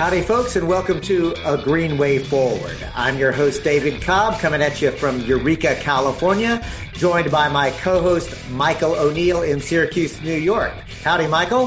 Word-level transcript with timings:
Howdy, 0.00 0.22
folks, 0.22 0.56
and 0.56 0.66
welcome 0.66 0.98
to 1.02 1.34
A 1.44 1.58
Green 1.58 1.98
Way 1.98 2.20
Forward. 2.20 2.78
I'm 2.94 3.18
your 3.18 3.32
host, 3.32 3.62
David 3.62 4.00
Cobb, 4.00 4.40
coming 4.40 4.62
at 4.62 4.80
you 4.80 4.92
from 4.92 5.20
Eureka, 5.20 5.74
California, 5.74 6.66
joined 6.94 7.30
by 7.30 7.50
my 7.50 7.70
co 7.70 8.00
host, 8.00 8.34
Michael 8.48 8.94
O'Neill 8.94 9.42
in 9.42 9.60
Syracuse, 9.60 10.18
New 10.22 10.38
York. 10.38 10.72
Howdy, 11.04 11.26
Michael. 11.26 11.66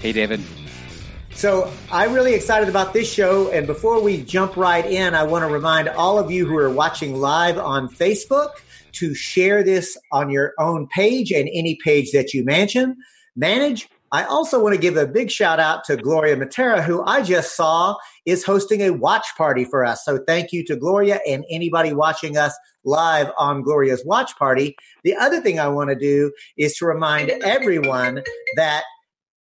Hey, 0.00 0.10
David. 0.10 0.42
So, 1.30 1.72
I'm 1.92 2.12
really 2.12 2.34
excited 2.34 2.68
about 2.68 2.94
this 2.94 3.08
show. 3.08 3.48
And 3.52 3.64
before 3.64 4.02
we 4.02 4.22
jump 4.22 4.56
right 4.56 4.84
in, 4.84 5.14
I 5.14 5.22
want 5.22 5.44
to 5.44 5.48
remind 5.48 5.88
all 5.88 6.18
of 6.18 6.32
you 6.32 6.46
who 6.46 6.56
are 6.56 6.70
watching 6.70 7.14
live 7.14 7.58
on 7.58 7.88
Facebook 7.88 8.54
to 8.94 9.14
share 9.14 9.62
this 9.62 9.96
on 10.10 10.30
your 10.30 10.52
own 10.58 10.88
page 10.88 11.30
and 11.30 11.48
any 11.52 11.78
page 11.84 12.10
that 12.10 12.34
you 12.34 12.44
mention, 12.44 12.96
manage. 13.36 13.88
I 14.10 14.24
also 14.24 14.62
want 14.62 14.74
to 14.74 14.80
give 14.80 14.96
a 14.96 15.06
big 15.06 15.30
shout 15.30 15.60
out 15.60 15.84
to 15.84 15.96
Gloria 15.96 16.34
Matera, 16.36 16.82
who 16.82 17.04
I 17.04 17.22
just 17.22 17.54
saw 17.54 17.96
is 18.24 18.42
hosting 18.44 18.80
a 18.80 18.88
watch 18.90 19.26
party 19.36 19.64
for 19.64 19.84
us. 19.84 20.04
So 20.04 20.18
thank 20.26 20.52
you 20.52 20.64
to 20.64 20.76
Gloria 20.76 21.20
and 21.26 21.44
anybody 21.50 21.92
watching 21.92 22.38
us 22.38 22.56
live 22.84 23.30
on 23.36 23.62
Gloria's 23.62 24.04
watch 24.06 24.36
party. 24.36 24.76
The 25.04 25.14
other 25.16 25.40
thing 25.40 25.60
I 25.60 25.68
want 25.68 25.90
to 25.90 25.96
do 25.96 26.32
is 26.56 26.74
to 26.76 26.86
remind 26.86 27.30
everyone 27.30 28.22
that 28.56 28.84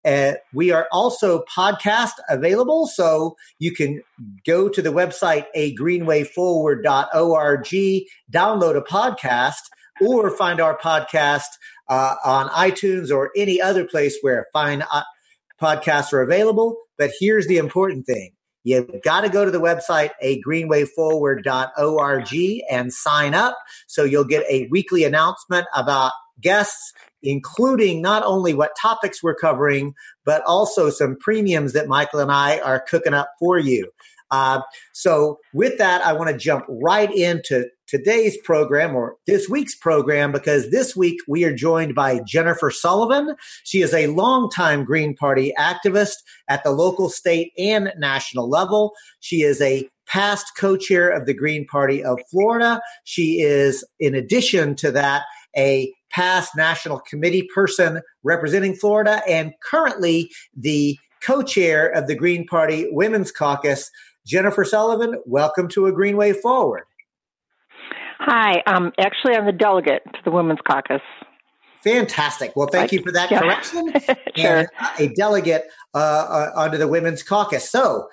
uh, 0.05 0.33
we 0.53 0.71
are 0.71 0.87
also 0.91 1.43
podcast 1.53 2.13
available, 2.29 2.85
so 2.87 3.35
you 3.59 3.73
can 3.73 4.01
go 4.45 4.69
to 4.69 4.81
the 4.81 4.91
website 4.91 5.45
agreenwayforward.org, 5.55 7.67
download 8.31 8.77
a 8.77 8.81
podcast, 8.81 9.63
or 9.99 10.29
find 10.29 10.61
our 10.61 10.77
podcast 10.77 11.47
uh, 11.89 12.15
on 12.23 12.47
iTunes 12.49 13.11
or 13.11 13.31
any 13.35 13.59
other 13.61 13.85
place 13.85 14.17
where 14.21 14.47
fine 14.53 14.83
uh, 14.91 15.03
podcasts 15.61 16.13
are 16.13 16.21
available. 16.21 16.77
But 16.97 17.11
here's 17.19 17.47
the 17.47 17.57
important 17.57 18.05
thing. 18.05 18.31
You've 18.63 19.01
got 19.01 19.21
to 19.21 19.29
go 19.29 19.45
to 19.45 19.51
the 19.51 19.61
website, 19.61 20.11
a 20.21 20.41
agreenwayforward.org 20.41 22.63
and 22.69 22.91
sign 22.91 23.33
up. 23.33 23.57
So 23.87 24.03
you'll 24.03 24.25
get 24.25 24.43
a 24.49 24.67
weekly 24.69 25.05
announcement 25.05 25.67
about 25.73 26.11
guests, 26.41 26.91
including 27.23 28.01
not 28.01 28.23
only 28.23 28.53
what 28.53 28.75
topics 28.79 29.23
we're 29.23 29.35
covering, 29.35 29.93
but 30.25 30.43
also 30.43 30.89
some 30.89 31.15
premiums 31.17 31.71
that 31.73 31.87
Michael 31.87 32.19
and 32.19 32.31
I 32.31 32.59
are 32.59 32.81
cooking 32.81 33.13
up 33.13 33.31
for 33.39 33.57
you. 33.57 33.89
Uh, 34.31 34.61
so 34.93 35.39
with 35.53 35.77
that, 35.77 36.05
I 36.05 36.13
want 36.13 36.29
to 36.29 36.37
jump 36.37 36.65
right 36.67 37.13
into 37.13 37.65
today's 37.87 38.37
program 38.43 38.95
or 38.95 39.15
this 39.25 39.47
week's 39.47 39.75
program 39.75 40.31
because 40.31 40.69
this 40.71 40.95
week 40.95 41.19
we 41.27 41.45
are 41.45 41.55
joined 41.55 41.95
by 41.95 42.19
Jennifer 42.27 42.69
Sullivan. 42.69 43.35
She 43.63 43.81
is 43.81 43.93
a 43.93 44.07
longtime 44.07 44.83
Green 44.83 45.15
Party 45.15 45.53
activist 45.57 46.15
at 46.49 46.63
the 46.63 46.71
local, 46.71 47.09
state, 47.09 47.53
and 47.57 47.93
national 47.97 48.49
level. 48.49 48.93
She 49.21 49.41
is 49.41 49.61
a 49.61 49.89
past 50.07 50.51
co-chair 50.57 51.09
of 51.09 51.25
the 51.25 51.33
Green 51.33 51.65
Party 51.65 52.03
of 52.03 52.19
Florida. 52.29 52.81
She 53.03 53.41
is, 53.41 53.85
in 53.99 54.15
addition 54.15 54.75
to 54.75 54.91
that, 54.91 55.23
a 55.55 55.93
past 56.09 56.55
national 56.55 56.99
committee 56.99 57.47
person 57.53 58.01
representing 58.23 58.75
Florida 58.75 59.21
and 59.27 59.53
currently 59.63 60.29
the 60.55 60.97
co-chair 61.21 61.87
of 61.87 62.07
the 62.07 62.15
Green 62.15 62.45
Party 62.45 62.87
Women's 62.91 63.31
Caucus. 63.31 63.89
Jennifer 64.27 64.65
Sullivan, 64.65 65.15
welcome 65.25 65.69
to 65.69 65.85
A 65.85 65.91
Green 65.93 66.17
Way 66.17 66.33
Forward. 66.33 66.83
Hi, 68.19 68.61
um, 68.67 68.91
actually, 68.99 69.35
I'm 69.35 69.45
the 69.45 69.53
delegate 69.53 70.03
to 70.03 70.19
the 70.25 70.31
Women's 70.31 70.59
Caucus. 70.67 71.01
Fantastic. 71.81 72.53
Well, 72.53 72.67
thank 72.67 72.91
you 72.91 73.01
for 73.01 73.13
that 73.13 73.31
yeah. 73.31 73.39
correction. 73.39 73.93
sure. 74.35 74.57
And 74.57 74.67
a 74.99 75.07
delegate 75.13 75.63
uh, 75.93 75.97
uh, 75.97 76.51
under 76.57 76.77
the 76.77 76.89
Women's 76.89 77.23
Caucus. 77.23 77.71
So, 77.71 78.09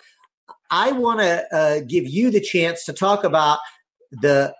I 0.71 0.93
want 0.93 1.19
to 1.19 1.45
uh, 1.53 1.81
give 1.81 2.07
you 2.07 2.31
the 2.31 2.41
chance 2.41 2.85
to 2.85 2.93
talk 2.93 3.25
about 3.25 3.59
the 4.13 4.55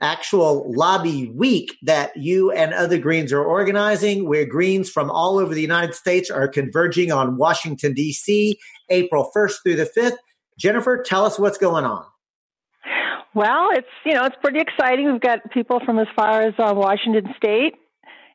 actual 0.00 0.72
lobby 0.72 1.32
week 1.34 1.76
that 1.82 2.16
you 2.16 2.52
and 2.52 2.72
other 2.72 2.98
Greens 2.98 3.32
are 3.32 3.42
organizing, 3.42 4.28
where 4.28 4.46
Greens 4.46 4.88
from 4.88 5.10
all 5.10 5.38
over 5.38 5.54
the 5.54 5.60
United 5.60 5.96
States 5.96 6.30
are 6.30 6.46
converging 6.46 7.10
on 7.10 7.36
Washington, 7.36 7.94
D.C., 7.94 8.56
April 8.90 9.28
1st 9.34 9.54
through 9.64 9.76
the 9.76 9.90
5th. 9.96 10.16
Jennifer, 10.60 11.02
tell 11.02 11.24
us 11.24 11.38
what's 11.38 11.56
going 11.56 11.84
on. 11.84 12.04
Well, 13.34 13.70
it's 13.72 13.88
you 14.04 14.12
know 14.12 14.24
it's 14.24 14.36
pretty 14.42 14.60
exciting. 14.60 15.10
We've 15.10 15.20
got 15.20 15.50
people 15.52 15.80
from 15.84 15.98
as 15.98 16.08
far 16.14 16.42
as 16.42 16.54
uh, 16.58 16.74
Washington 16.76 17.32
State 17.36 17.74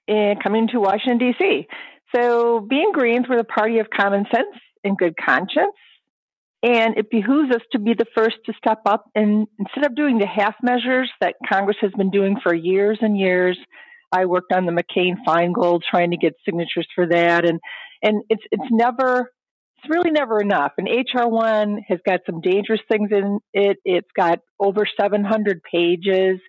and 0.07 0.41
coming 0.41 0.67
to 0.69 0.79
Washington 0.79 1.17
D.C. 1.19 1.67
So, 2.15 2.61
being 2.61 2.91
Greens, 2.93 3.25
we're 3.29 3.37
the 3.37 3.43
party 3.43 3.79
of 3.79 3.87
common 3.89 4.25
sense 4.33 4.55
and 4.83 4.97
good 4.97 5.15
conscience, 5.17 5.75
and 6.63 6.97
it 6.97 7.11
behooves 7.11 7.53
us 7.53 7.61
to 7.73 7.79
be 7.79 7.93
the 7.93 8.05
first 8.15 8.37
to 8.45 8.53
step 8.57 8.81
up 8.85 9.05
and 9.13 9.47
instead 9.59 9.85
of 9.85 9.95
doing 9.95 10.17
the 10.17 10.27
half 10.27 10.55
measures 10.63 11.11
that 11.21 11.35
Congress 11.47 11.77
has 11.81 11.91
been 11.91 12.09
doing 12.09 12.37
for 12.41 12.53
years 12.53 12.97
and 13.01 13.17
years. 13.17 13.57
I 14.11 14.25
worked 14.25 14.53
on 14.53 14.65
the 14.65 14.71
McCain 14.71 15.15
Feingold, 15.27 15.81
trying 15.89 16.11
to 16.11 16.17
get 16.17 16.35
signatures 16.45 16.87
for 16.95 17.05
that, 17.07 17.45
and 17.45 17.59
and 18.01 18.23
it's 18.29 18.43
it's 18.51 18.71
never 18.71 19.29
it's 19.77 19.89
really 19.89 20.11
never 20.11 20.39
enough. 20.41 20.73
And 20.77 20.87
HR1 20.87 21.79
has 21.87 21.99
got 22.05 22.21
some 22.25 22.41
dangerous 22.41 22.81
things 22.89 23.09
in 23.11 23.39
it. 23.53 23.77
It's 23.85 24.09
got 24.15 24.39
over 24.59 24.85
700 24.99 25.61
pages. 25.63 26.39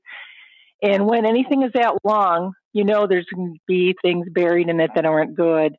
And 0.82 1.06
when 1.06 1.26
anything 1.26 1.62
is 1.62 1.72
that 1.74 1.96
long, 2.04 2.52
you 2.72 2.84
know 2.84 3.06
there's 3.06 3.26
going 3.34 3.54
to 3.54 3.60
be 3.66 3.94
things 4.02 4.26
buried 4.30 4.68
in 4.68 4.80
it 4.80 4.90
that 4.94 5.06
aren't 5.06 5.34
good. 5.36 5.74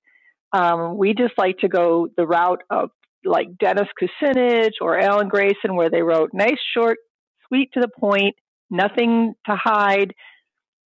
Um, 0.52 0.97
we 0.97 1.13
just 1.13 1.34
like 1.38 1.59
to 1.59 1.68
go 1.68 2.08
the 2.18 2.25
route 2.25 2.63
of 2.69 2.90
like 3.24 3.47
Dennis 3.59 3.88
Kucinich 4.02 4.74
or 4.81 4.97
Alan 5.00 5.28
Grayson, 5.28 5.75
where 5.75 5.90
they 5.90 6.02
wrote 6.02 6.31
nice, 6.34 6.59
short, 6.75 6.97
sweet 7.47 7.72
to 7.74 7.81
the 7.81 7.90
point, 7.90 8.35
nothing 8.69 9.34
to 9.46 9.56
hide 9.56 10.14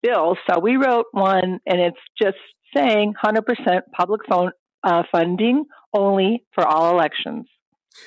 bills. 0.03 0.39
So 0.49 0.61
we 0.61 0.77
wrote 0.77 1.07
one, 1.13 1.59
and 1.67 1.81
it's 1.81 1.99
just 2.21 2.39
saying 2.75 3.15
100% 3.23 3.43
public 3.97 4.23
phone, 4.29 4.53
uh, 4.84 5.03
funding 5.11 5.65
only 5.94 6.44
for 6.55 6.66
all 6.66 6.93
elections. 6.93 7.47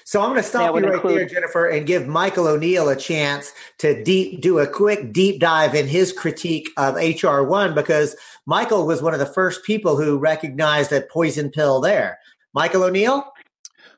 So 0.05 0.21
I'm 0.21 0.29
going 0.29 0.41
to 0.41 0.47
stop 0.47 0.75
you 0.75 0.81
right 0.81 0.93
include- 0.95 1.17
there, 1.17 1.25
Jennifer, 1.25 1.67
and 1.67 1.85
give 1.85 2.07
Michael 2.07 2.47
O'Neill 2.47 2.89
a 2.89 2.95
chance 2.95 3.51
to 3.79 4.03
deep, 4.03 4.41
do 4.41 4.59
a 4.59 4.67
quick 4.67 5.11
deep 5.11 5.39
dive 5.39 5.75
in 5.75 5.87
his 5.87 6.13
critique 6.13 6.69
of 6.77 6.95
HR 6.95 7.41
one 7.41 7.75
because 7.75 8.15
Michael 8.45 8.87
was 8.87 9.01
one 9.01 9.13
of 9.13 9.19
the 9.19 9.25
first 9.25 9.63
people 9.63 9.97
who 9.97 10.17
recognized 10.17 10.91
a 10.91 11.01
poison 11.01 11.49
pill 11.49 11.81
there. 11.81 12.19
Michael 12.53 12.83
O'Neill. 12.83 13.31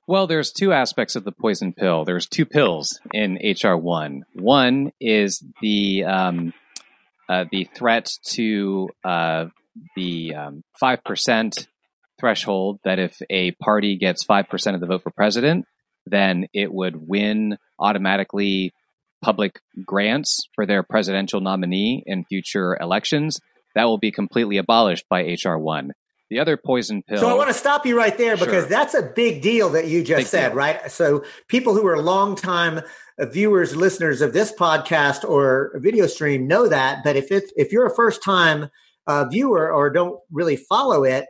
Well, 0.05 0.27
there's 0.27 0.51
two 0.51 0.73
aspects 0.73 1.15
of 1.15 1.23
the 1.23 1.31
poison 1.31 1.73
pill. 1.73 2.03
There's 2.03 2.27
two 2.27 2.45
pills 2.45 2.99
in 3.13 3.39
HR 3.41 3.75
one. 3.75 4.25
One 4.33 4.91
is 4.99 5.43
the 5.61 6.03
um, 6.03 6.53
uh, 7.29 7.45
the 7.49 7.69
threat 7.73 8.17
to 8.23 8.89
uh, 9.05 9.45
the 9.95 10.35
um, 10.35 10.63
five 10.77 10.99
um, 10.99 11.03
percent 11.05 11.67
threshold 12.19 12.79
that 12.83 12.99
if 12.99 13.21
a 13.29 13.51
party 13.51 13.97
gets 13.97 14.23
5% 14.25 14.73
of 14.73 14.79
the 14.79 14.87
vote 14.87 15.03
for 15.03 15.11
president, 15.11 15.65
then 16.05 16.47
it 16.53 16.71
would 16.73 16.95
win 16.95 17.57
automatically 17.79 18.73
public 19.23 19.59
grants 19.85 20.47
for 20.53 20.65
their 20.65 20.83
presidential 20.83 21.41
nominee 21.41 22.03
in 22.05 22.25
future 22.25 22.77
elections. 22.79 23.39
That 23.75 23.85
will 23.85 23.97
be 23.97 24.11
completely 24.11 24.57
abolished 24.57 25.05
by 25.09 25.23
H.R. 25.23 25.57
1. 25.57 25.93
The 26.29 26.39
other 26.39 26.57
poison 26.57 27.03
pill. 27.03 27.19
So 27.19 27.29
I 27.29 27.33
want 27.33 27.49
to 27.49 27.53
stop 27.53 27.85
you 27.85 27.97
right 27.97 28.17
there 28.17 28.35
because 28.35 28.63
sure. 28.63 28.69
that's 28.69 28.95
a 28.95 29.03
big 29.03 29.41
deal 29.41 29.69
that 29.69 29.87
you 29.87 30.03
just 30.03 30.19
big 30.19 30.27
said, 30.27 30.49
deal. 30.49 30.57
right? 30.57 30.91
So 30.91 31.23
people 31.47 31.75
who 31.75 31.85
are 31.85 32.01
longtime 32.01 32.81
viewers, 33.19 33.75
listeners 33.75 34.21
of 34.21 34.33
this 34.33 34.51
podcast 34.51 35.27
or 35.27 35.73
video 35.75 36.07
stream 36.07 36.47
know 36.47 36.67
that. 36.67 37.03
But 37.03 37.15
if 37.15 37.31
it's 37.31 37.51
if 37.55 37.71
you're 37.71 37.85
a 37.85 37.93
first 37.93 38.23
time 38.23 38.69
uh, 39.05 39.25
viewer 39.25 39.71
or 39.71 39.91
don't 39.91 40.19
really 40.31 40.55
follow 40.55 41.03
it, 41.03 41.25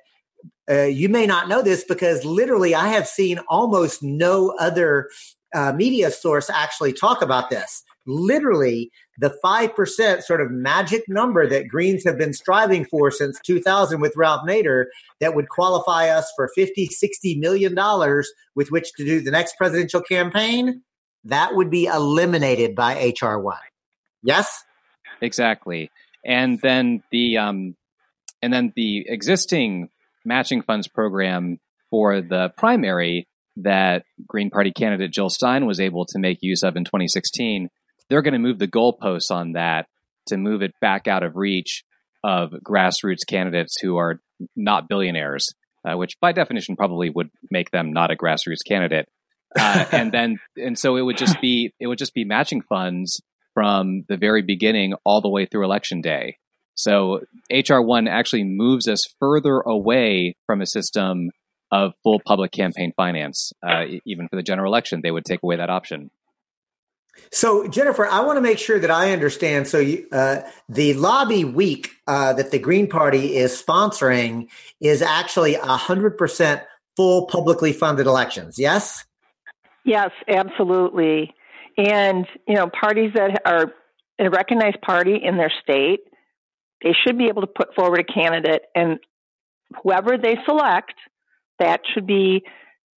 uh, 0.69 0.83
you 0.83 1.09
may 1.09 1.25
not 1.25 1.47
know 1.47 1.61
this 1.61 1.83
because 1.83 2.23
literally 2.23 2.73
I 2.73 2.87
have 2.89 3.07
seen 3.07 3.39
almost 3.49 4.01
no 4.01 4.55
other 4.59 5.09
uh, 5.53 5.73
media 5.73 6.09
source 6.09 6.49
actually 6.49 6.93
talk 6.93 7.21
about 7.21 7.49
this. 7.49 7.83
Literally, 8.05 8.91
the 9.17 9.33
5% 9.43 10.23
sort 10.23 10.41
of 10.41 10.51
magic 10.51 11.03
number 11.07 11.47
that 11.47 11.67
Greens 11.67 12.03
have 12.05 12.17
been 12.17 12.33
striving 12.33 12.85
for 12.85 13.11
since 13.11 13.39
2000 13.45 14.01
with 14.01 14.13
Ralph 14.17 14.41
Nader 14.47 14.85
that 15.19 15.35
would 15.35 15.49
qualify 15.49 16.09
us 16.09 16.31
for 16.35 16.49
50, 16.55 16.87
60 16.87 17.35
million 17.39 17.75
dollars 17.75 18.29
with 18.55 18.71
which 18.71 18.91
to 18.93 19.05
do 19.05 19.21
the 19.21 19.31
next 19.31 19.55
presidential 19.57 20.01
campaign, 20.01 20.81
that 21.23 21.55
would 21.55 21.69
be 21.69 21.85
eliminated 21.85 22.75
by 22.75 22.95
HR1. 22.95 23.57
Yes? 24.21 24.63
Exactly. 25.21 25.89
And 26.25 26.59
then 26.61 27.03
the 27.11 27.37
um, 27.37 27.75
and 28.41 28.51
then 28.51 28.73
the 28.75 29.05
existing 29.07 29.89
matching 30.25 30.61
funds 30.61 30.87
program 30.87 31.59
for 31.89 32.21
the 32.21 32.49
primary 32.57 33.27
that 33.57 34.03
Green 34.27 34.49
Party 34.49 34.71
candidate 34.71 35.11
Jill 35.11 35.29
Stein 35.29 35.65
was 35.65 35.79
able 35.79 36.05
to 36.05 36.19
make 36.19 36.39
use 36.41 36.63
of 36.63 36.75
in 36.75 36.85
2016, 36.85 37.69
they're 38.09 38.21
going 38.21 38.33
to 38.33 38.39
move 38.39 38.59
the 38.59 38.67
goalposts 38.67 39.31
on 39.31 39.53
that 39.53 39.87
to 40.27 40.37
move 40.37 40.61
it 40.61 40.73
back 40.81 41.07
out 41.07 41.23
of 41.23 41.35
reach 41.35 41.83
of 42.23 42.51
grassroots 42.63 43.27
candidates 43.27 43.79
who 43.81 43.97
are 43.97 44.21
not 44.55 44.87
billionaires, 44.87 45.53
uh, 45.85 45.97
which 45.97 46.19
by 46.19 46.31
definition 46.31 46.75
probably 46.75 47.09
would 47.09 47.29
make 47.51 47.71
them 47.71 47.91
not 47.91 48.11
a 48.11 48.15
grassroots 48.15 48.65
candidate. 48.65 49.07
uh, 49.59 49.85
and 49.91 50.11
then 50.11 50.37
and 50.57 50.79
so 50.79 50.95
it 50.95 51.01
would 51.01 51.17
just 51.17 51.39
be 51.41 51.73
it 51.79 51.87
would 51.87 51.99
just 51.99 52.13
be 52.13 52.23
matching 52.23 52.61
funds 52.61 53.21
from 53.53 54.03
the 54.07 54.17
very 54.17 54.41
beginning 54.41 54.93
all 55.05 55.21
the 55.21 55.29
way 55.29 55.45
through 55.45 55.63
election 55.63 56.01
day. 56.01 56.37
So 56.75 57.21
HR 57.51 57.81
one 57.81 58.07
actually 58.07 58.43
moves 58.43 58.87
us 58.87 59.01
further 59.19 59.59
away 59.59 60.35
from 60.45 60.61
a 60.61 60.65
system 60.65 61.29
of 61.71 61.93
full 62.03 62.19
public 62.19 62.51
campaign 62.51 62.93
finance. 62.95 63.51
Uh, 63.65 63.85
even 64.05 64.27
for 64.27 64.35
the 64.35 64.43
general 64.43 64.71
election, 64.71 65.01
they 65.01 65.11
would 65.11 65.25
take 65.25 65.41
away 65.43 65.55
that 65.55 65.69
option. 65.69 66.11
So, 67.31 67.67
Jennifer, 67.67 68.07
I 68.07 68.21
want 68.21 68.37
to 68.37 68.41
make 68.41 68.57
sure 68.57 68.79
that 68.79 68.89
I 68.89 69.11
understand. 69.11 69.67
So, 69.67 69.79
you, 69.79 70.07
uh, 70.11 70.41
the 70.67 70.93
lobby 70.93 71.43
week 71.43 71.91
uh, 72.07 72.33
that 72.33 72.51
the 72.51 72.59
Green 72.59 72.87
Party 72.87 73.35
is 73.35 73.59
sponsoring 73.61 74.47
is 74.79 75.01
actually 75.01 75.53
100% 75.53 76.63
full 76.95 77.25
publicly 77.27 77.73
funded 77.73 78.07
elections, 78.07 78.57
yes? 78.57 79.03
Yes, 79.85 80.11
absolutely. 80.27 81.33
And, 81.77 82.27
you 82.47 82.55
know, 82.55 82.69
parties 82.69 83.11
that 83.15 83.41
are 83.45 83.73
a 84.19 84.29
recognized 84.29 84.81
party 84.81 85.15
in 85.21 85.37
their 85.37 85.51
state, 85.61 86.01
they 86.83 86.93
should 87.05 87.17
be 87.17 87.25
able 87.25 87.41
to 87.41 87.47
put 87.47 87.73
forward 87.75 87.99
a 87.99 88.03
candidate, 88.03 88.63
and 88.75 88.99
whoever 89.81 90.17
they 90.17 90.37
select, 90.45 90.93
that 91.59 91.81
should 91.93 92.05
be 92.05 92.43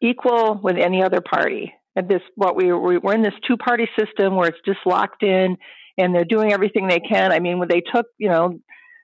equal 0.01 0.61
with 0.63 0.77
any 0.77 1.03
other 1.03 1.21
party 1.21 1.73
And 1.95 2.09
this 2.09 2.21
what 2.35 2.57
we 2.57 2.73
we're 2.73 3.15
in 3.15 3.23
this 3.23 3.35
two 3.47 3.57
party 3.57 3.89
system 3.99 4.37
where 4.37 4.49
it's 4.49 4.59
just 4.67 4.81
locked 4.85 5.23
in 5.23 5.57
and 5.99 6.15
they're 6.15 6.25
doing 6.25 6.53
everything 6.53 6.89
they 6.89 7.01
can. 7.01 7.33
I 7.33 7.41
mean, 7.41 7.59
when 7.59 7.69
they 7.69 7.81
took 7.81 8.07
you 8.19 8.29
know 8.29 8.59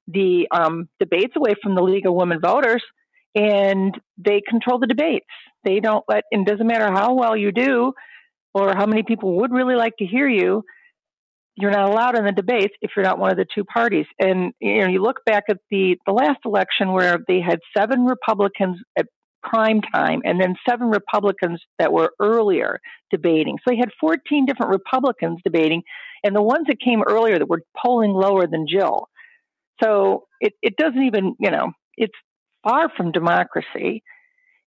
the 0.08 0.48
um, 0.50 0.88
debates 0.98 1.34
away 1.36 1.54
from 1.62 1.74
the 1.74 1.82
League 1.82 2.06
of 2.06 2.14
Women 2.14 2.40
Voters 2.40 2.82
and 3.34 3.98
they 4.18 4.42
control 4.46 4.78
the 4.78 4.86
debates. 4.86 5.26
They 5.64 5.80
don't 5.80 6.04
let. 6.08 6.24
It 6.30 6.46
doesn't 6.46 6.66
matter 6.66 6.90
how 6.92 7.14
well 7.14 7.36
you 7.36 7.52
do 7.52 7.92
or 8.54 8.74
how 8.74 8.86
many 8.86 9.02
people 9.02 9.36
would 9.38 9.52
really 9.52 9.76
like 9.76 9.96
to 9.98 10.06
hear 10.06 10.28
you. 10.28 10.62
You're 11.56 11.70
not 11.70 11.90
allowed 11.90 12.16
in 12.16 12.24
the 12.24 12.32
debates 12.32 12.74
if 12.80 12.92
you're 12.96 13.04
not 13.04 13.18
one 13.18 13.30
of 13.30 13.36
the 13.36 13.46
two 13.54 13.64
parties. 13.64 14.06
And 14.18 14.52
you 14.60 14.80
know, 14.80 14.88
you 14.88 15.02
look 15.02 15.24
back 15.26 15.44
at 15.50 15.58
the 15.70 15.96
the 16.06 16.12
last 16.12 16.38
election 16.44 16.92
where 16.92 17.18
they 17.28 17.40
had 17.40 17.58
seven 17.76 18.04
Republicans 18.04 18.78
at 18.98 19.06
prime 19.42 19.80
time, 19.82 20.22
and 20.24 20.40
then 20.40 20.54
seven 20.68 20.88
Republicans 20.88 21.60
that 21.78 21.92
were 21.92 22.12
earlier 22.20 22.78
debating. 23.10 23.58
So 23.58 23.72
they 23.72 23.76
had 23.76 23.90
14 24.00 24.46
different 24.46 24.70
Republicans 24.70 25.40
debating, 25.44 25.82
and 26.24 26.34
the 26.34 26.42
ones 26.42 26.66
that 26.68 26.80
came 26.80 27.02
earlier 27.06 27.38
that 27.38 27.48
were 27.48 27.62
polling 27.76 28.12
lower 28.12 28.46
than 28.46 28.66
Jill. 28.68 29.08
So 29.82 30.26
it, 30.40 30.52
it 30.62 30.76
doesn't 30.76 31.02
even, 31.02 31.34
you 31.40 31.50
know, 31.50 31.72
it's 31.96 32.14
far 32.62 32.88
from 32.96 33.12
democracy. 33.12 34.02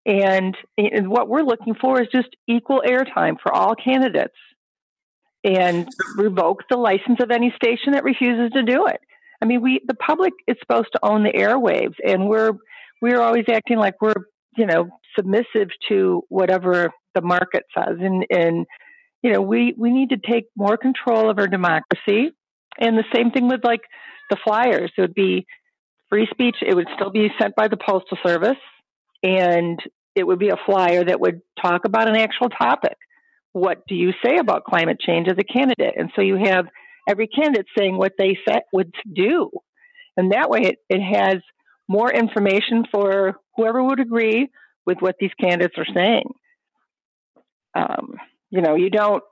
And, 0.06 0.56
and 0.78 1.10
what 1.10 1.30
we're 1.30 1.42
looking 1.42 1.74
for 1.74 2.02
is 2.02 2.08
just 2.14 2.30
equal 2.48 2.84
airtime 2.86 3.38
for 3.42 3.54
all 3.54 3.76
candidates 3.76 4.36
and 5.45 5.88
revoke 6.18 6.63
the 6.69 6.77
license 6.77 7.19
of 7.21 7.31
any 7.31 7.53
station 7.56 7.94
that 7.94 8.03
refuses 8.03 8.51
to 8.53 8.63
do 8.63 8.88
it. 8.88 9.00
I 9.42 9.45
mean, 9.45 9.62
we 9.62 9.81
the 9.86 9.94
public 9.94 10.33
is 10.47 10.57
supposed 10.59 10.89
to 10.94 11.00
own 11.03 11.24
the 11.24 11.31
airwaves, 11.31 11.95
and 12.06 12.27
we're 12.27 12.53
we're 13.01 13.21
always 13.21 13.45
acting 13.50 13.77
like 13.77 14.01
we're 14.01 14.25
you 14.56 14.65
know, 14.65 14.89
submissive 15.15 15.69
to 15.89 16.24
whatever 16.30 16.92
the 17.13 17.21
market 17.21 17.63
says. 17.77 17.97
And, 18.00 18.25
and 18.30 18.65
you 19.21 19.31
know, 19.31 19.42
we, 19.42 19.74
we 19.77 19.92
need 19.92 20.09
to 20.09 20.18
take 20.18 20.45
more 20.56 20.77
control 20.77 21.30
of 21.30 21.39
our 21.39 21.48
democracy. 21.48 22.31
And 22.80 22.98
the 22.98 23.06
same 23.13 23.31
thing 23.31 23.48
with 23.48 23.63
like 23.63 23.81
the 24.30 24.38
flyers. 24.44 24.91
It 24.98 25.01
would 25.01 25.13
be 25.13 25.45
free 26.09 26.27
speech. 26.31 26.57
It 26.62 26.75
would 26.75 26.88
still 26.95 27.12
be 27.12 27.30
sent 27.39 27.56
by 27.56 27.68
the 27.68 27.77
Postal 27.77 28.18
Service. 28.25 28.57
And 29.24 29.80
it 30.15 30.25
would 30.25 30.39
be 30.39 30.50
a 30.50 30.57
flyer 30.65 31.03
that 31.03 31.19
would 31.19 31.41
talk 31.62 31.86
about 31.86 32.07
an 32.07 32.15
actual 32.15 32.50
topic. 32.50 32.98
What 33.56 33.88
do 33.88 33.96
you 33.96 34.12
say 34.22 34.36
about 34.36 34.66
climate 34.66 35.00
change 35.00 35.30
as 35.30 35.38
a 35.40 35.44
candidate? 35.46 35.94
And 35.96 36.12
so 36.13 36.22
you 36.22 36.36
have 36.36 36.66
every 37.07 37.28
candidate 37.28 37.68
saying 37.78 37.98
what 37.98 38.12
they 38.18 38.38
said 38.46 38.63
would 38.74 38.94
do. 39.16 39.50
And 40.18 40.34
that 40.34 40.50
way 40.50 40.63
it, 40.63 40.75
it 40.90 41.00
has 41.00 41.38
more 41.88 42.12
information 42.12 42.84
for 42.92 43.40
whoever 43.56 43.81
would 43.81 44.02
agree 44.02 44.50
with 44.86 44.98
what 45.00 45.16
these 45.22 45.31
candidates 45.40 45.75
are 45.78 45.86
saying. 45.96 46.34
Um, 47.74 48.16
you 48.50 48.62
know, 48.62 48.75
you 48.75 48.90
don't, 48.90 49.24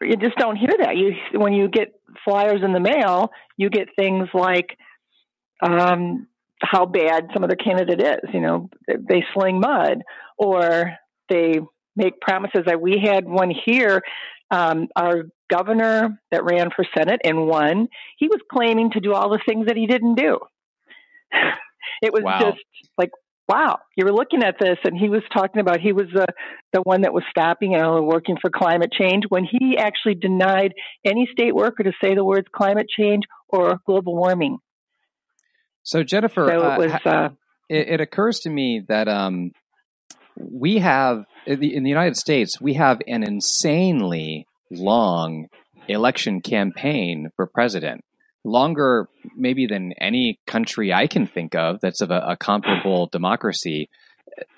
you 0.00 0.16
just 0.16 0.36
don't 0.38 0.56
hear 0.56 0.74
that. 0.80 0.96
You 0.96 1.12
when 1.38 1.52
you 1.52 1.68
get 1.68 1.92
flyers 2.24 2.62
in 2.64 2.72
the 2.72 2.80
mail, 2.80 3.30
you 3.56 3.70
get 3.70 3.90
things 3.96 4.26
like 4.34 4.76
um, 5.62 6.26
how 6.60 6.84
bad 6.84 7.28
some 7.32 7.44
other 7.44 7.54
candidate 7.54 8.00
is. 8.00 8.28
You 8.34 8.40
know, 8.40 8.70
they 8.88 9.24
sling 9.34 9.60
mud 9.60 10.02
or 10.36 10.94
they 11.28 11.60
make 11.96 12.20
promises. 12.20 12.62
That 12.66 12.80
we 12.80 13.02
had 13.04 13.26
one 13.26 13.50
here. 13.50 14.02
Um, 14.48 14.86
our 14.94 15.24
governor 15.50 16.20
that 16.30 16.44
ran 16.44 16.70
for 16.74 16.84
senate 16.96 17.20
and 17.24 17.48
won, 17.48 17.88
he 18.16 18.28
was 18.28 18.40
claiming 18.52 18.92
to 18.92 19.00
do 19.00 19.12
all 19.12 19.28
the 19.28 19.40
things 19.44 19.66
that 19.66 19.76
he 19.76 19.86
didn't 19.88 20.14
do. 20.14 20.38
It 22.02 22.12
was 22.12 22.22
wow. 22.24 22.40
just 22.40 22.58
like, 22.98 23.10
wow, 23.48 23.78
you 23.96 24.04
were 24.04 24.12
looking 24.12 24.42
at 24.42 24.56
this, 24.58 24.78
and 24.84 24.96
he 24.98 25.08
was 25.08 25.22
talking 25.32 25.60
about 25.60 25.80
he 25.80 25.92
was 25.92 26.06
the 26.12 26.26
the 26.72 26.82
one 26.82 27.02
that 27.02 27.12
was 27.12 27.24
stopping, 27.30 27.72
you 27.72 27.78
know, 27.78 28.02
working 28.02 28.36
for 28.40 28.50
climate 28.50 28.92
change 28.92 29.24
when 29.28 29.44
he 29.44 29.76
actually 29.78 30.14
denied 30.14 30.74
any 31.04 31.28
state 31.32 31.54
worker 31.54 31.82
to 31.82 31.92
say 32.02 32.14
the 32.14 32.24
words 32.24 32.46
climate 32.54 32.86
change 32.88 33.24
or 33.48 33.80
global 33.86 34.14
warming. 34.14 34.58
So 35.82 36.02
Jennifer, 36.02 36.48
so 36.48 36.82
it, 36.82 37.06
uh, 37.06 37.08
uh, 37.08 37.28
it, 37.68 37.88
it, 37.88 38.00
occurs 38.00 38.40
to 38.40 38.50
me 38.50 38.82
that 38.88 39.06
um, 39.06 39.52
we 40.36 40.78
have 40.78 41.24
in 41.46 41.60
the, 41.60 41.74
in 41.74 41.82
the 41.82 41.90
United 41.90 42.16
States 42.16 42.60
we 42.60 42.74
have 42.74 43.00
an 43.06 43.22
insanely 43.22 44.46
long 44.70 45.48
election 45.88 46.40
campaign 46.40 47.30
for 47.36 47.46
president 47.46 48.04
longer 48.46 49.08
maybe 49.36 49.66
than 49.66 49.92
any 49.94 50.38
country 50.46 50.92
I 50.92 51.06
can 51.06 51.26
think 51.26 51.54
of 51.54 51.80
that's 51.80 52.00
of 52.00 52.10
a, 52.10 52.20
a 52.28 52.36
comparable 52.36 53.08
democracy. 53.08 53.90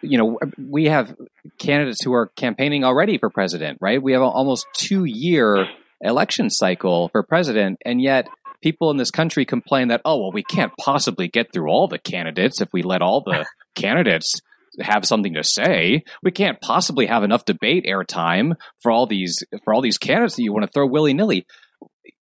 You 0.02 0.18
know, 0.18 0.38
we 0.58 0.86
have 0.86 1.16
candidates 1.58 2.04
who 2.04 2.12
are 2.12 2.26
campaigning 2.36 2.84
already 2.84 3.18
for 3.18 3.30
president, 3.30 3.78
right? 3.80 4.02
We 4.02 4.12
have 4.12 4.22
an 4.22 4.28
almost 4.28 4.66
two 4.74 5.04
year 5.04 5.66
election 6.00 6.50
cycle 6.50 7.08
for 7.08 7.22
president, 7.22 7.78
and 7.84 8.00
yet 8.00 8.28
people 8.60 8.90
in 8.90 8.96
this 8.96 9.10
country 9.10 9.44
complain 9.44 9.88
that, 9.88 10.02
oh, 10.04 10.20
well, 10.20 10.32
we 10.32 10.42
can't 10.42 10.72
possibly 10.78 11.28
get 11.28 11.52
through 11.52 11.68
all 11.68 11.88
the 11.88 11.98
candidates 11.98 12.60
if 12.60 12.72
we 12.72 12.82
let 12.82 13.02
all 13.02 13.22
the 13.22 13.46
candidates 13.74 14.40
have 14.80 15.04
something 15.04 15.34
to 15.34 15.44
say. 15.44 16.02
We 16.22 16.30
can't 16.30 16.60
possibly 16.60 17.06
have 17.06 17.24
enough 17.24 17.44
debate 17.44 17.86
airtime 17.86 18.54
for 18.80 18.92
all 18.92 19.06
these 19.06 19.38
for 19.64 19.74
all 19.74 19.80
these 19.80 19.98
candidates 19.98 20.36
that 20.36 20.42
you 20.42 20.52
want 20.52 20.66
to 20.66 20.72
throw 20.72 20.86
willy 20.86 21.14
nilly 21.14 21.46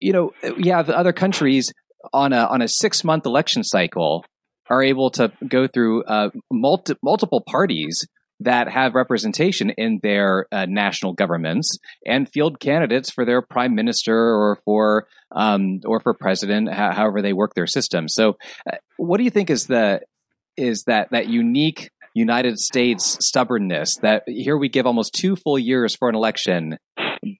you 0.00 0.12
know, 0.12 0.32
you 0.56 0.72
have 0.72 0.90
other 0.90 1.12
countries 1.12 1.72
on 2.12 2.32
a 2.32 2.44
on 2.44 2.62
a 2.62 2.68
six 2.68 3.04
month 3.04 3.26
election 3.26 3.64
cycle 3.64 4.24
are 4.68 4.82
able 4.82 5.10
to 5.10 5.32
go 5.46 5.66
through 5.66 6.04
uh, 6.04 6.30
multi- 6.52 6.96
multiple 7.02 7.42
parties 7.46 8.06
that 8.40 8.68
have 8.68 8.94
representation 8.94 9.70
in 9.70 9.98
their 10.02 10.46
uh, 10.52 10.66
national 10.66 11.14
governments 11.14 11.78
and 12.04 12.28
field 12.28 12.60
candidates 12.60 13.10
for 13.10 13.24
their 13.24 13.40
prime 13.40 13.74
minister 13.74 14.14
or 14.14 14.58
for 14.64 15.06
um, 15.32 15.80
or 15.84 16.00
for 16.00 16.14
president, 16.14 16.72
however 16.72 17.22
they 17.22 17.32
work 17.32 17.54
their 17.54 17.66
system. 17.66 18.08
So, 18.08 18.36
uh, 18.70 18.76
what 18.96 19.18
do 19.18 19.24
you 19.24 19.30
think 19.30 19.50
is 19.50 19.66
the 19.66 20.00
is 20.56 20.84
that 20.84 21.10
that 21.10 21.28
unique 21.28 21.90
United 22.18 22.58
States 22.58 23.18
stubbornness 23.20 23.96
that 24.00 24.22
here 24.26 24.56
we 24.56 24.68
give 24.68 24.86
almost 24.86 25.14
two 25.14 25.36
full 25.36 25.58
years 25.58 25.94
for 25.94 26.08
an 26.08 26.14
election, 26.14 26.78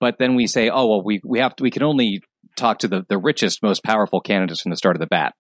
but 0.01 0.19
then 0.19 0.35
we 0.35 0.47
say, 0.47 0.69
oh 0.69 0.87
well, 0.87 1.03
we 1.03 1.21
we 1.25 1.39
have 1.39 1.57
to, 1.57 1.63
we 1.63 1.71
can 1.71 1.83
only 1.83 2.21
talk 2.57 2.81
to 2.81 2.89
the, 2.89 3.05
the 3.09 3.19
richest, 3.19 3.63
most 3.63 3.83
powerful 3.83 4.21
candidates 4.21 4.61
from 4.61 4.71
the 4.71 4.77
start 4.77 4.97
of 4.97 5.01
the 5.01 5.07
bat. 5.07 5.35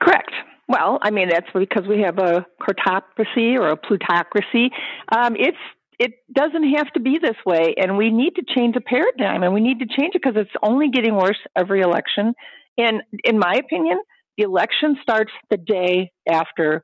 Correct. 0.00 0.30
Well, 0.68 0.98
I 1.02 1.10
mean 1.10 1.28
that's 1.28 1.46
because 1.54 1.86
we 1.86 2.00
have 2.00 2.18
a 2.18 2.46
courtocracy 2.60 3.58
or 3.60 3.68
a 3.68 3.76
plutocracy. 3.76 4.70
Um, 5.14 5.36
it's 5.38 5.58
it 5.98 6.12
doesn't 6.34 6.74
have 6.76 6.90
to 6.94 7.00
be 7.00 7.18
this 7.20 7.36
way, 7.44 7.74
and 7.76 7.98
we 7.98 8.10
need 8.10 8.36
to 8.36 8.42
change 8.56 8.74
the 8.74 8.80
paradigm, 8.80 9.42
and 9.42 9.52
we 9.52 9.60
need 9.60 9.80
to 9.80 9.86
change 9.86 10.14
it 10.14 10.22
because 10.22 10.34
it's 10.36 10.50
only 10.62 10.88
getting 10.88 11.14
worse 11.14 11.38
every 11.54 11.82
election. 11.82 12.32
And 12.78 13.02
in 13.22 13.38
my 13.38 13.52
opinion, 13.60 14.00
the 14.38 14.44
election 14.44 14.96
starts 15.02 15.30
the 15.50 15.58
day 15.58 16.10
after 16.26 16.82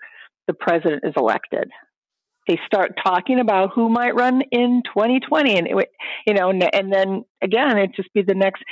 the 0.49 0.55
president 0.55 1.05
is 1.05 1.15
elected. 1.17 1.71
They 2.49 2.59
start 2.67 2.99
talking 3.05 3.39
about 3.39 3.71
who 3.75 3.89
might 3.89 4.17
run 4.17 4.43
in 4.51 4.83
2020 4.87 5.59
and 5.59 5.67
it, 5.69 5.89
you 6.27 6.35
know 6.35 6.51
and, 6.51 6.93
then 6.93 7.25
again 7.43 7.77
it 7.77 7.91
just 7.95 8.13
be 8.15 8.23
the 8.23 8.35
next 8.35 8.65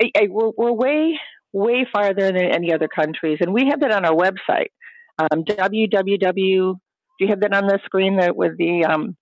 I, 0.00 0.10
I, 0.16 0.26
we're, 0.30 0.52
we're 0.56 0.72
way 0.72 1.18
way 1.52 1.86
farther 1.92 2.32
than 2.32 2.36
any 2.36 2.72
other 2.72 2.88
countries. 2.88 3.38
And 3.40 3.52
we 3.52 3.66
have 3.70 3.80
that 3.80 3.92
on 3.92 4.04
our 4.04 4.14
website. 4.14 4.70
Um, 5.18 5.44
www 5.44 6.74
do 7.18 7.24
you 7.24 7.30
have 7.30 7.40
that 7.40 7.54
on 7.54 7.66
the 7.66 7.78
screen 7.84 8.16
that 8.16 8.36
with 8.36 8.56
the 8.58 8.84
um, 8.84 9.16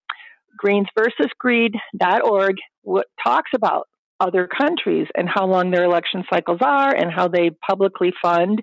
greensversusgreed.org 0.65 2.57
what 2.83 3.07
talks 3.23 3.51
about 3.55 3.89
other 4.21 4.47
countries 4.47 5.09
and 5.17 5.29
how 5.29 5.47
long 5.47 5.71
their 5.71 5.85
election 5.85 6.25
cycles 6.33 6.61
are 6.63 6.95
and 6.95 7.13
how 7.13 7.29
they 7.29 7.51
publicly 7.51 8.13
fund 8.23 8.63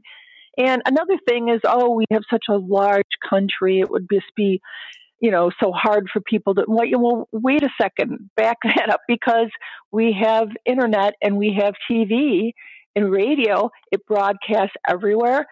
and 0.57 0.81
another 0.85 1.17
thing 1.27 1.49
is, 1.49 1.61
oh, 1.63 1.91
we 1.91 2.05
have 2.11 2.23
such 2.29 2.45
a 2.49 2.57
large 2.57 3.03
country. 3.29 3.79
It 3.79 3.89
would 3.89 4.07
just 4.11 4.27
be 4.35 4.61
you 5.19 5.31
know, 5.31 5.51
so 5.59 5.71
hard 5.71 6.07
for 6.11 6.21
people 6.21 6.55
to, 6.55 6.63
well, 6.67 6.87
well, 6.97 7.29
wait 7.31 7.63
a 7.63 7.69
second, 7.79 8.29
back 8.35 8.57
that 8.63 8.89
up 8.89 9.01
because 9.07 9.49
we 9.91 10.15
have 10.21 10.47
internet 10.65 11.15
and 11.21 11.37
we 11.37 11.57
have 11.59 11.73
TV 11.89 12.51
and 12.95 13.11
radio. 13.11 13.69
It 13.91 14.05
broadcasts 14.05 14.75
everywhere. 14.87 15.45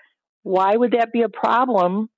Why 0.44 0.76
would 0.76 0.94
that 0.94 1.12
be 1.12 1.24
a 1.24 1.30
problem 1.30 2.10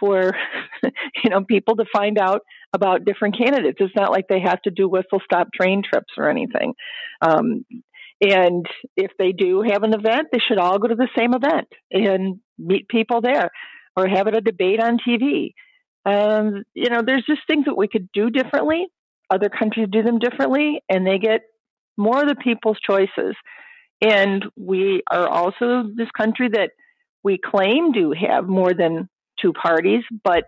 for, 0.00 0.36
you 0.82 1.30
know, 1.30 1.44
people 1.44 1.76
to 1.76 1.84
find 1.92 2.18
out 2.18 2.40
about 2.74 3.04
different 3.04 3.38
candidates? 3.38 3.78
It's 3.80 3.94
not 3.94 4.10
like 4.10 4.26
they 4.28 4.40
have 4.40 4.60
to 4.62 4.70
do 4.70 4.88
whistle 4.88 5.20
stop 5.24 5.48
train 5.54 5.82
trips 5.88 6.14
or 6.18 6.28
anything. 6.28 6.74
Um, 7.22 7.64
and 8.20 8.66
if 8.96 9.12
they 9.18 9.32
do 9.32 9.62
have 9.62 9.82
an 9.82 9.94
event, 9.94 10.28
they 10.32 10.38
should 10.38 10.58
all 10.58 10.78
go 10.78 10.88
to 10.88 10.94
the 10.94 11.08
same 11.16 11.34
event 11.34 11.68
and 11.90 12.40
meet 12.58 12.88
people 12.88 13.20
there 13.20 13.50
or 13.96 14.06
have 14.08 14.26
it 14.26 14.36
a 14.36 14.40
debate 14.40 14.82
on 14.82 14.98
TV. 14.98 15.54
Um, 16.04 16.64
you 16.74 16.88
know, 16.88 17.02
there's 17.04 17.24
just 17.26 17.40
things 17.46 17.66
that 17.66 17.76
we 17.76 17.88
could 17.88 18.08
do 18.12 18.30
differently. 18.30 18.86
Other 19.28 19.48
countries 19.48 19.88
do 19.90 20.02
them 20.02 20.18
differently, 20.18 20.80
and 20.88 21.06
they 21.06 21.18
get 21.18 21.40
more 21.96 22.22
of 22.22 22.28
the 22.28 22.36
people's 22.36 22.78
choices. 22.78 23.34
And 24.00 24.44
we 24.56 25.02
are 25.10 25.26
also 25.26 25.84
this 25.94 26.10
country 26.16 26.48
that 26.52 26.70
we 27.24 27.38
claim 27.38 27.92
to 27.94 28.12
have 28.12 28.46
more 28.46 28.72
than 28.72 29.08
two 29.40 29.52
parties, 29.52 30.04
but 30.22 30.44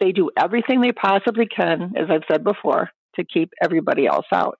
they 0.00 0.12
do 0.12 0.30
everything 0.36 0.80
they 0.80 0.92
possibly 0.92 1.46
can, 1.46 1.92
as 1.96 2.08
I've 2.10 2.22
said 2.30 2.44
before, 2.44 2.90
to 3.16 3.24
keep 3.24 3.50
everybody 3.62 4.06
else 4.06 4.26
out. 4.32 4.58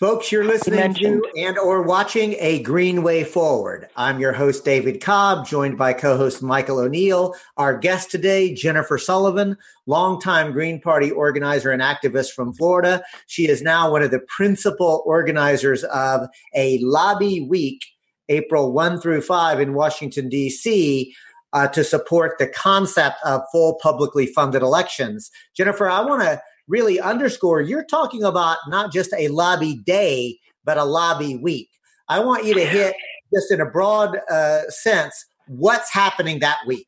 Folks, 0.00 0.32
you're 0.32 0.46
listening 0.46 0.94
to 0.94 1.22
and 1.36 1.58
or 1.58 1.82
watching 1.82 2.34
A 2.38 2.62
Green 2.62 3.02
Way 3.02 3.22
Forward. 3.22 3.86
I'm 3.96 4.18
your 4.18 4.32
host, 4.32 4.64
David 4.64 5.02
Cobb, 5.02 5.46
joined 5.46 5.76
by 5.76 5.92
co-host 5.92 6.42
Michael 6.42 6.78
O'Neill. 6.78 7.34
Our 7.58 7.76
guest 7.76 8.10
today, 8.10 8.54
Jennifer 8.54 8.96
Sullivan, 8.96 9.58
longtime 9.84 10.52
Green 10.52 10.80
Party 10.80 11.10
organizer 11.10 11.70
and 11.70 11.82
activist 11.82 12.30
from 12.30 12.54
Florida. 12.54 13.04
She 13.26 13.46
is 13.46 13.60
now 13.60 13.92
one 13.92 14.00
of 14.00 14.10
the 14.10 14.20
principal 14.20 15.02
organizers 15.04 15.84
of 15.84 16.28
a 16.54 16.78
lobby 16.78 17.42
week, 17.42 17.84
April 18.30 18.72
1 18.72 19.02
through 19.02 19.20
5 19.20 19.60
in 19.60 19.74
Washington, 19.74 20.30
D.C., 20.30 21.14
uh, 21.52 21.68
to 21.68 21.84
support 21.84 22.38
the 22.38 22.48
concept 22.48 23.16
of 23.22 23.42
full 23.52 23.78
publicly 23.82 24.24
funded 24.24 24.62
elections. 24.62 25.30
Jennifer, 25.54 25.90
I 25.90 26.00
want 26.00 26.22
to 26.22 26.40
really 26.70 27.00
underscore 27.00 27.60
you're 27.60 27.84
talking 27.84 28.22
about 28.22 28.58
not 28.68 28.92
just 28.92 29.12
a 29.18 29.28
lobby 29.28 29.82
day, 29.84 30.38
but 30.64 30.78
a 30.78 30.84
lobby 30.84 31.36
week. 31.36 31.68
I 32.08 32.20
want 32.20 32.44
you 32.44 32.54
to 32.54 32.64
hit 32.64 32.94
just 33.34 33.50
in 33.50 33.60
a 33.60 33.66
broad 33.66 34.18
uh, 34.30 34.62
sense 34.70 35.26
what's 35.46 35.92
happening 35.92 36.38
that 36.40 36.58
week. 36.66 36.86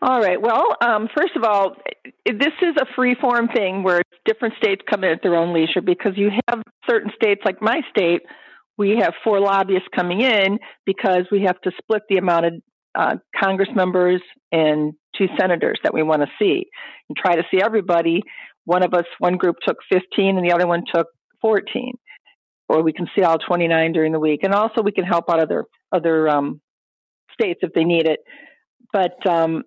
All 0.00 0.20
right. 0.20 0.40
Well, 0.40 0.76
um, 0.80 1.08
first 1.16 1.34
of 1.34 1.42
all, 1.42 1.74
this 2.24 2.54
is 2.62 2.76
a 2.80 2.86
free 2.94 3.16
form 3.20 3.48
thing 3.48 3.82
where 3.82 4.02
different 4.24 4.54
states 4.56 4.82
come 4.88 5.02
in 5.02 5.10
at 5.10 5.22
their 5.22 5.34
own 5.34 5.52
leisure 5.52 5.80
because 5.80 6.12
you 6.16 6.30
have 6.48 6.62
certain 6.88 7.10
states, 7.16 7.42
like 7.44 7.60
my 7.60 7.80
state, 7.90 8.22
we 8.76 8.96
have 9.00 9.12
four 9.24 9.40
lobbyists 9.40 9.88
coming 9.94 10.20
in 10.20 10.58
because 10.86 11.24
we 11.32 11.42
have 11.42 11.60
to 11.62 11.72
split 11.82 12.02
the 12.08 12.16
amount 12.16 12.46
of 12.46 12.52
uh, 12.94 13.16
Congress 13.38 13.68
members 13.74 14.22
and 14.52 14.92
two 15.16 15.26
senators 15.38 15.78
that 15.82 15.92
we 15.92 16.02
want 16.02 16.22
to 16.22 16.28
see 16.38 16.66
and 17.08 17.16
try 17.16 17.34
to 17.34 17.42
see 17.50 17.60
everybody 17.60 18.22
one 18.68 18.82
of 18.82 18.92
us, 18.92 19.06
one 19.18 19.38
group 19.38 19.56
took 19.66 19.78
15 19.90 20.36
and 20.36 20.46
the 20.46 20.52
other 20.52 20.66
one 20.66 20.82
took 20.94 21.06
14. 21.40 21.94
Or 22.68 22.82
we 22.82 22.92
can 22.92 23.06
see 23.16 23.22
all 23.22 23.38
29 23.38 23.92
during 23.92 24.12
the 24.12 24.20
week. 24.20 24.40
And 24.42 24.52
also 24.52 24.82
we 24.82 24.92
can 24.92 25.04
help 25.04 25.30
out 25.30 25.40
other, 25.40 25.64
other 25.90 26.28
um, 26.28 26.60
states 27.32 27.60
if 27.62 27.72
they 27.72 27.84
need 27.84 28.06
it. 28.06 28.20
But 28.92 29.26
um, 29.26 29.62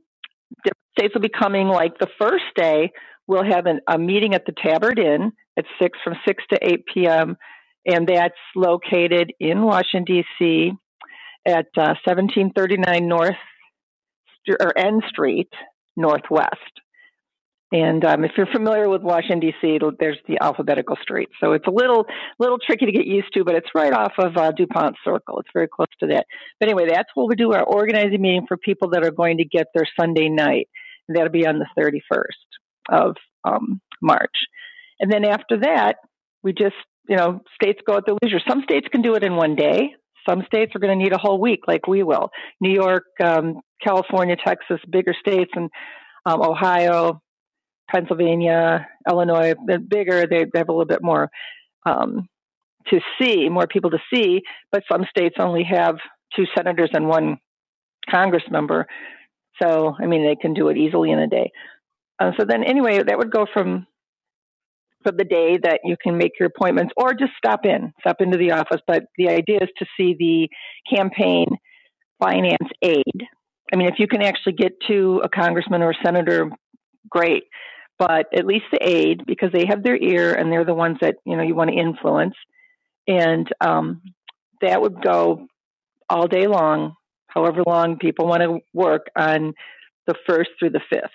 states 0.96 1.16
will 1.16 1.22
be 1.22 1.30
coming 1.30 1.68
like 1.68 1.98
the 1.98 2.10
first 2.20 2.44
day, 2.56 2.92
we'll 3.26 3.44
have 3.44 3.66
an, 3.66 3.80
a 3.88 3.98
meeting 3.98 4.36
at 4.36 4.46
the 4.46 4.54
Tabard 4.64 5.00
Inn 5.00 5.32
at 5.58 5.66
6 5.82 5.98
from 6.04 6.14
6 6.24 6.44
to 6.52 6.60
8 6.62 6.86
p.m. 6.94 7.38
And 7.88 8.08
that's 8.08 8.36
located 8.56 9.34
in 9.40 9.64
Washington, 9.64 10.04
D.C. 10.06 10.74
at 11.48 11.66
uh, 11.76 11.98
1739 12.06 13.08
North 13.08 13.34
or 14.60 14.78
N 14.78 15.02
Street 15.10 15.50
Northwest. 15.98 16.81
And 17.72 18.04
um, 18.04 18.26
if 18.26 18.32
you're 18.36 18.48
familiar 18.48 18.90
with 18.90 19.02
Washington 19.02 19.40
D.C., 19.40 19.80
there's 19.98 20.18
the 20.28 20.38
alphabetical 20.42 20.98
street, 21.02 21.30
so 21.42 21.54
it's 21.54 21.68
a 21.68 21.72
little 21.72 22.06
little 22.38 22.58
tricky 22.58 22.86
to 22.86 22.92
get 22.92 23.06
used 23.06 23.34
to, 23.34 23.46
but 23.46 23.56
it's 23.56 23.70
right 23.74 23.94
off 23.94 24.12
of 24.18 24.36
uh, 24.36 24.52
Dupont 24.52 24.98
Circle. 25.06 25.40
It's 25.40 25.50
very 25.54 25.70
close 25.70 25.88
to 26.02 26.08
that. 26.08 26.26
But 26.60 26.68
anyway, 26.68 26.88
that's 26.90 27.10
what 27.16 27.30
we 27.30 27.36
do 27.36 27.54
our 27.54 27.64
organizing 27.64 28.22
meeting 28.22 28.46
for 28.46 28.58
people 28.58 28.90
that 28.90 29.06
are 29.06 29.12
going 29.12 29.38
to 29.38 29.46
get 29.46 29.68
their 29.74 29.86
Sunday 29.98 30.28
night, 30.28 30.68
and 31.08 31.16
that'll 31.16 31.32
be 31.32 31.48
on 31.48 31.60
the 31.60 31.68
31st 31.80 32.92
of 32.92 33.16
um, 33.46 33.80
March. 34.02 34.36
And 35.00 35.10
then 35.10 35.24
after 35.24 35.60
that, 35.62 35.96
we 36.44 36.52
just 36.52 36.76
you 37.08 37.16
know 37.16 37.40
states 37.56 37.80
go 37.88 37.96
at 37.96 38.06
their 38.06 38.16
leisure. 38.22 38.42
Some 38.50 38.64
states 38.64 38.88
can 38.92 39.02
do 39.02 39.16
it 39.16 39.24
in 39.24 39.38
one 39.38 39.56
day. 39.56 39.96
Some 40.28 40.44
states 40.46 40.74
are 40.76 40.80
going 40.80 40.98
to 40.98 41.02
need 41.02 41.14
a 41.14 41.18
whole 41.18 41.40
week, 41.40 41.62
like 41.68 41.88
we 41.88 42.04
will. 42.04 42.32
New 42.60 42.74
York, 42.74 43.06
um, 43.24 43.62
California, 43.82 44.36
Texas, 44.36 44.80
bigger 44.90 45.16
states, 45.20 45.52
and 45.56 45.70
um, 46.26 46.42
Ohio, 46.42 47.22
Pennsylvania, 47.92 48.88
Illinois, 49.10 49.54
they're 49.66 49.80
bigger. 49.80 50.26
They, 50.28 50.46
they 50.46 50.60
have 50.60 50.70
a 50.70 50.72
little 50.72 50.86
bit 50.86 51.04
more 51.04 51.30
um, 51.86 52.28
to 52.88 53.00
see, 53.20 53.50
more 53.50 53.68
people 53.68 53.92
to 53.92 54.00
see. 54.14 54.42
But 54.72 54.84
some 54.92 55.06
states 55.10 55.36
only 55.40 55.64
have 55.64 55.98
two 56.36 56.46
senators 56.56 56.90
and 56.94 57.08
one 57.08 57.38
Congress 58.10 58.44
member. 58.50 58.88
So, 59.62 59.96
I 60.00 60.08
mean, 60.08 60.26
they 60.26 60.36
can 60.36 60.54
do 60.54 60.70
it 60.70 60.78
easily 60.78 61.12
in 61.12 61.20
a 61.20 61.28
day. 61.28 61.52
Uh, 62.20 62.32
so 62.40 62.46
then, 62.48 62.64
anyway, 62.64 63.02
that 63.04 63.18
would 63.18 63.32
go 63.32 63.46
from 63.52 63.88
from 65.04 65.18
the 65.18 65.24
day 65.24 65.58
that 65.58 65.80
you 65.84 65.96
can 66.02 66.16
make 66.16 66.34
your 66.40 66.48
appointments, 66.48 66.94
or 66.96 67.16
just 67.16 67.32
stop 67.36 67.66
in, 67.66 67.92
stop 68.02 68.18
into 68.22 68.38
the 68.38 68.52
office. 68.52 68.82
But 68.86 69.06
the 69.18 69.30
idea 69.30 69.58
is 69.60 69.70
to 69.80 69.86
see 69.98 70.16
the 70.18 70.96
campaign 70.96 71.48
finance 72.20 72.70
aid. 72.84 73.28
I 73.74 73.78
mean, 73.78 73.88
if 73.88 73.96
you 73.98 74.08
can 74.08 74.22
actually 74.22 74.54
get 74.54 74.74
to 74.90 75.22
a 75.24 75.30
congressman 75.30 75.82
or 75.82 75.90
a 75.90 76.06
senator, 76.06 76.52
great 77.10 77.46
but 78.02 78.36
at 78.36 78.48
least 78.48 78.66
the 78.72 78.80
aid 78.82 79.28
because 79.28 79.52
they 79.54 79.68
have 79.68 79.84
their 79.84 79.96
ear 79.96 80.34
and 80.34 80.52
they're 80.52 80.66
the 80.66 80.74
ones 80.74 80.98
that 81.02 81.18
you 81.24 81.38
know 81.38 81.44
you 81.44 81.54
want 81.54 81.70
to 81.70 81.76
influence. 81.76 82.34
And 83.08 83.48
um, 83.62 84.02
that 84.62 84.82
would 84.82 85.04
go 85.04 85.46
all 86.10 86.28
day 86.28 86.48
long 86.48 86.96
however 87.28 87.62
long 87.66 88.00
people 88.00 88.26
want 88.26 88.42
to 88.42 88.60
work 88.74 89.06
on 89.16 89.54
the 90.08 90.16
first 90.28 90.50
through 90.58 90.72
the 90.72 90.82
fifth. 90.90 91.12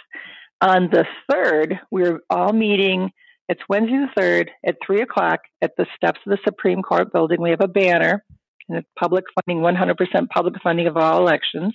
On 0.60 0.88
the 0.88 1.04
third 1.28 1.80
we're 1.90 2.20
all 2.30 2.52
meeting 2.52 3.10
it's 3.48 3.60
wednesday 3.68 3.96
the 3.96 4.20
third 4.20 4.50
at 4.64 4.76
three 4.84 5.02
o'clock 5.02 5.40
at 5.60 5.72
the 5.76 5.86
steps 5.96 6.20
of 6.24 6.30
the 6.30 6.38
supreme 6.44 6.82
court 6.82 7.12
building. 7.12 7.42
We 7.42 7.50
have 7.50 7.60
a 7.60 7.68
banner 7.68 8.24
and 8.68 8.78
it's 8.78 8.88
public 8.96 9.24
funding 9.34 9.62
100% 9.62 10.28
public 10.28 10.54
funding 10.62 10.86
of 10.86 10.96
all 10.96 11.18
elections. 11.18 11.74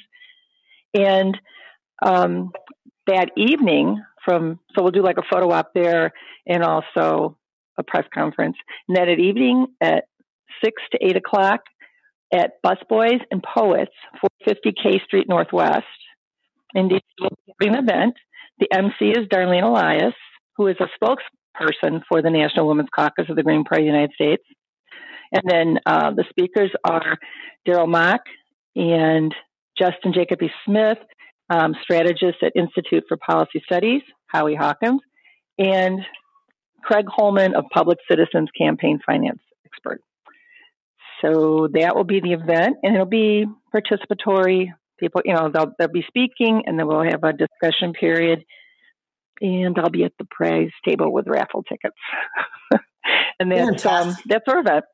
And 0.94 1.38
um, 2.02 2.52
that 3.08 3.30
evening 3.36 4.02
from 4.24 4.60
so 4.76 4.84
we'll 4.84 4.92
do 4.92 5.04
like 5.04 5.18
a 5.18 5.24
photo 5.30 5.52
op 5.52 5.74
there 5.74 6.12
and 6.46 6.64
also 6.64 7.38
a 7.78 7.84
press 7.84 8.06
conference. 8.14 8.58
And 8.88 8.98
then 8.98 9.10
at 9.10 9.20
evening 9.20 9.68
at 9.82 10.06
six 10.64 10.82
to 10.92 11.00
eight 11.02 11.16
o'clock 11.16 11.62
at 12.34 12.62
Busboys 12.64 13.20
and 13.30 13.44
Poets, 13.44 13.92
450 14.22 14.74
K 14.82 15.02
Street 15.06 15.28
Northwest. 15.28 15.86
Indeed, 16.74 17.02
an 17.60 17.76
event. 17.76 18.16
The 18.60 18.68
MC 18.72 19.10
is 19.10 19.28
Darlene 19.28 19.64
Elias, 19.64 20.14
who 20.56 20.68
is 20.68 20.78
a 20.80 20.88
spokesperson 21.04 22.02
for 22.08 22.22
the 22.22 22.30
National 22.30 22.68
Women's 22.68 22.90
Caucus 22.96 23.26
of 23.30 23.36
the 23.36 23.44
Green 23.44 23.64
Party 23.64 23.84
of 23.84 23.88
the 23.88 23.98
United 23.98 24.14
States. 24.14 24.44
And 25.34 25.44
then 25.46 25.80
uh, 25.86 26.12
the 26.12 26.26
speakers 26.30 26.72
are 26.84 27.18
Darrell 27.66 27.88
Mock 27.88 28.22
and 28.76 29.34
Justin 29.78 30.14
Jacoby 30.14 30.52
Smith, 30.66 30.98
um, 31.52 31.76
strategist 31.84 32.38
at 32.42 32.54
Institute 32.56 33.04
for 33.08 33.18
Policy 33.18 33.62
Studies, 33.66 34.02
Howie 34.28 34.56
Hawkins, 34.56 35.02
and 35.60 36.00
Craig 36.82 37.06
Holman 37.08 37.56
of 37.56 37.66
Public 37.72 38.00
Citizens 38.10 38.50
Campaign 38.58 39.00
Finance 39.06 39.42
Expert. 39.66 40.02
So 41.22 41.68
that 41.74 41.96
will 41.96 42.06
be 42.06 42.22
the 42.22 42.32
event, 42.32 42.78
and 42.82 42.96
it'll 42.96 43.06
be 43.06 43.46
participatory. 43.76 44.68
People, 44.98 45.22
you 45.26 45.34
know, 45.34 45.52
they'll, 45.54 45.74
they'll 45.78 45.90
be 45.90 46.06
speaking, 46.08 46.64
and 46.66 46.80
then 46.80 46.88
we'll 46.88 47.04
have 47.04 47.24
a 47.24 47.34
discussion 47.34 47.94
period. 47.94 48.44
And 49.42 49.78
I'll 49.78 49.90
be 49.90 50.04
at 50.04 50.14
the 50.20 50.28
prize 50.30 50.70
table 50.88 51.12
with 51.12 51.28
raffle 51.28 51.64
tickets. 51.64 51.96
and 53.40 53.52
that's 53.52 53.86
um, 53.86 54.16
that's 54.26 54.48
our 54.48 54.60
event. 54.60 54.86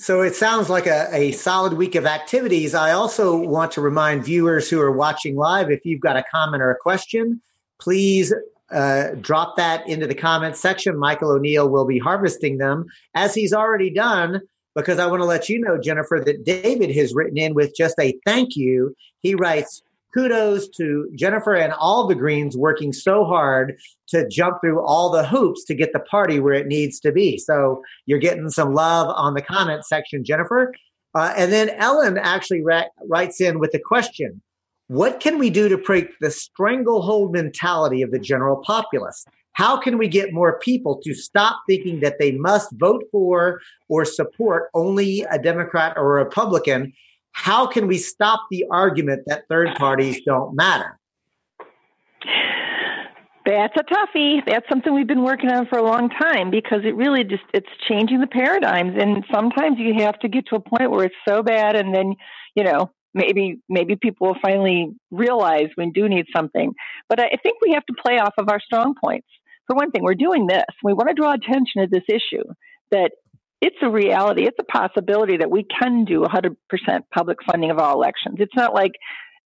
So 0.00 0.22
it 0.22 0.36
sounds 0.36 0.70
like 0.70 0.86
a, 0.86 1.08
a 1.12 1.32
solid 1.32 1.72
week 1.72 1.96
of 1.96 2.06
activities. 2.06 2.72
I 2.72 2.92
also 2.92 3.36
want 3.36 3.72
to 3.72 3.80
remind 3.80 4.24
viewers 4.24 4.70
who 4.70 4.80
are 4.80 4.92
watching 4.92 5.34
live 5.34 5.72
if 5.72 5.84
you've 5.84 6.00
got 6.00 6.16
a 6.16 6.22
comment 6.30 6.62
or 6.62 6.70
a 6.70 6.76
question, 6.76 7.42
please 7.80 8.32
uh, 8.70 9.08
drop 9.20 9.56
that 9.56 9.88
into 9.88 10.06
the 10.06 10.14
comments 10.14 10.60
section. 10.60 10.96
Michael 10.96 11.32
O'Neill 11.32 11.68
will 11.68 11.84
be 11.84 11.98
harvesting 11.98 12.58
them 12.58 12.86
as 13.14 13.34
he's 13.34 13.52
already 13.52 13.90
done 13.90 14.40
because 14.76 15.00
I 15.00 15.06
want 15.06 15.20
to 15.20 15.26
let 15.26 15.48
you 15.48 15.58
know, 15.58 15.76
Jennifer, 15.76 16.22
that 16.24 16.44
David 16.44 16.94
has 16.94 17.12
written 17.12 17.36
in 17.36 17.54
with 17.54 17.74
just 17.76 17.96
a 17.98 18.16
thank 18.24 18.54
you. 18.54 18.94
He 19.20 19.34
writes, 19.34 19.82
kudos 20.12 20.68
to 20.70 21.10
Jennifer 21.14 21.54
and 21.54 21.72
all 21.72 22.06
the 22.06 22.14
Greens 22.14 22.56
working 22.56 22.92
so 22.92 23.24
hard 23.24 23.78
to 24.08 24.26
jump 24.28 24.60
through 24.60 24.84
all 24.84 25.10
the 25.10 25.26
hoops 25.26 25.64
to 25.64 25.74
get 25.74 25.92
the 25.92 26.00
party 26.00 26.40
where 26.40 26.54
it 26.54 26.66
needs 26.66 27.00
to 27.00 27.12
be. 27.12 27.38
So 27.38 27.82
you're 28.06 28.18
getting 28.18 28.50
some 28.50 28.74
love 28.74 29.08
on 29.16 29.34
the 29.34 29.42
comment 29.42 29.84
section, 29.84 30.24
Jennifer. 30.24 30.74
Uh, 31.14 31.32
and 31.36 31.52
then 31.52 31.70
Ellen 31.70 32.18
actually 32.18 32.62
ra- 32.62 32.84
writes 33.06 33.40
in 33.40 33.58
with 33.58 33.74
a 33.74 33.78
question. 33.78 34.40
What 34.88 35.20
can 35.20 35.38
we 35.38 35.50
do 35.50 35.68
to 35.68 35.76
break 35.76 36.18
the 36.20 36.30
stranglehold 36.30 37.32
mentality 37.32 38.00
of 38.02 38.10
the 38.10 38.18
general 38.18 38.62
populace? 38.64 39.26
How 39.52 39.76
can 39.76 39.98
we 39.98 40.08
get 40.08 40.32
more 40.32 40.58
people 40.60 41.00
to 41.02 41.12
stop 41.14 41.60
thinking 41.68 42.00
that 42.00 42.18
they 42.18 42.32
must 42.32 42.70
vote 42.74 43.04
for 43.10 43.60
or 43.88 44.04
support 44.04 44.70
only 44.72 45.26
a 45.30 45.38
Democrat 45.38 45.94
or 45.96 46.18
a 46.18 46.24
Republican 46.24 46.92
how 47.32 47.66
can 47.66 47.86
we 47.86 47.98
stop 47.98 48.46
the 48.50 48.64
argument 48.70 49.22
that 49.26 49.44
third 49.48 49.74
parties 49.76 50.20
don't 50.24 50.54
matter? 50.54 50.98
That's 53.46 53.74
a 53.78 53.84
toughie. 53.84 54.40
That's 54.46 54.68
something 54.68 54.92
we've 54.92 55.06
been 55.06 55.22
working 55.22 55.50
on 55.50 55.66
for 55.68 55.78
a 55.78 55.82
long 55.82 56.10
time 56.10 56.50
because 56.50 56.80
it 56.84 56.94
really 56.94 57.24
just 57.24 57.44
it's 57.54 57.68
changing 57.88 58.20
the 58.20 58.26
paradigms 58.26 58.94
and 59.00 59.24
sometimes 59.32 59.78
you 59.78 60.04
have 60.04 60.18
to 60.18 60.28
get 60.28 60.46
to 60.48 60.56
a 60.56 60.60
point 60.60 60.90
where 60.90 61.06
it's 61.06 61.14
so 61.26 61.42
bad 61.42 61.74
and 61.74 61.94
then, 61.94 62.14
you 62.54 62.62
know, 62.62 62.90
maybe 63.14 63.58
maybe 63.70 63.96
people 63.96 64.26
will 64.26 64.36
finally 64.42 64.94
realize 65.10 65.68
we 65.78 65.90
do 65.90 66.10
need 66.10 66.26
something. 66.34 66.74
But 67.08 67.20
I 67.20 67.30
think 67.42 67.56
we 67.62 67.72
have 67.72 67.86
to 67.86 67.94
play 67.94 68.18
off 68.18 68.34
of 68.36 68.50
our 68.50 68.60
strong 68.60 68.94
points. 69.02 69.28
For 69.66 69.74
one 69.74 69.92
thing, 69.92 70.02
we're 70.02 70.14
doing 70.14 70.46
this. 70.46 70.64
We 70.84 70.92
want 70.92 71.08
to 71.08 71.14
draw 71.14 71.32
attention 71.32 71.82
to 71.82 71.86
this 71.90 72.04
issue 72.08 72.44
that 72.90 73.12
it's 73.60 73.76
a 73.82 73.90
reality. 73.90 74.46
It's 74.46 74.58
a 74.60 74.64
possibility 74.64 75.36
that 75.38 75.50
we 75.50 75.64
can 75.64 76.04
do 76.04 76.22
100% 76.22 76.56
public 77.12 77.38
funding 77.50 77.70
of 77.70 77.78
all 77.78 77.94
elections. 77.94 78.36
It's 78.38 78.54
not 78.54 78.74
like 78.74 78.92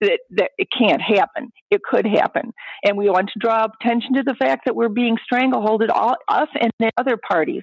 that, 0.00 0.18
that 0.30 0.50
it 0.58 0.68
can't 0.76 1.00
happen. 1.00 1.50
It 1.70 1.82
could 1.82 2.06
happen. 2.06 2.52
And 2.84 2.98
we 2.98 3.08
want 3.08 3.30
to 3.32 3.38
draw 3.38 3.66
attention 3.80 4.14
to 4.14 4.22
the 4.22 4.34
fact 4.34 4.62
that 4.66 4.76
we're 4.76 4.88
being 4.88 5.16
strangleholded, 5.32 5.88
all, 5.90 6.16
us 6.28 6.48
and 6.60 6.70
the 6.78 6.90
other 6.98 7.16
parties 7.16 7.62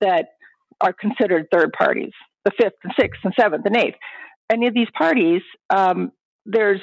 that 0.00 0.28
are 0.80 0.92
considered 0.92 1.46
third 1.52 1.72
parties, 1.72 2.12
the 2.44 2.52
fifth 2.58 2.74
and 2.82 2.92
sixth 2.98 3.20
and 3.24 3.34
seventh 3.38 3.66
and 3.66 3.76
eighth. 3.76 3.96
Any 4.50 4.66
of 4.66 4.74
these 4.74 4.88
parties, 4.96 5.42
um, 5.70 6.12
there's, 6.46 6.80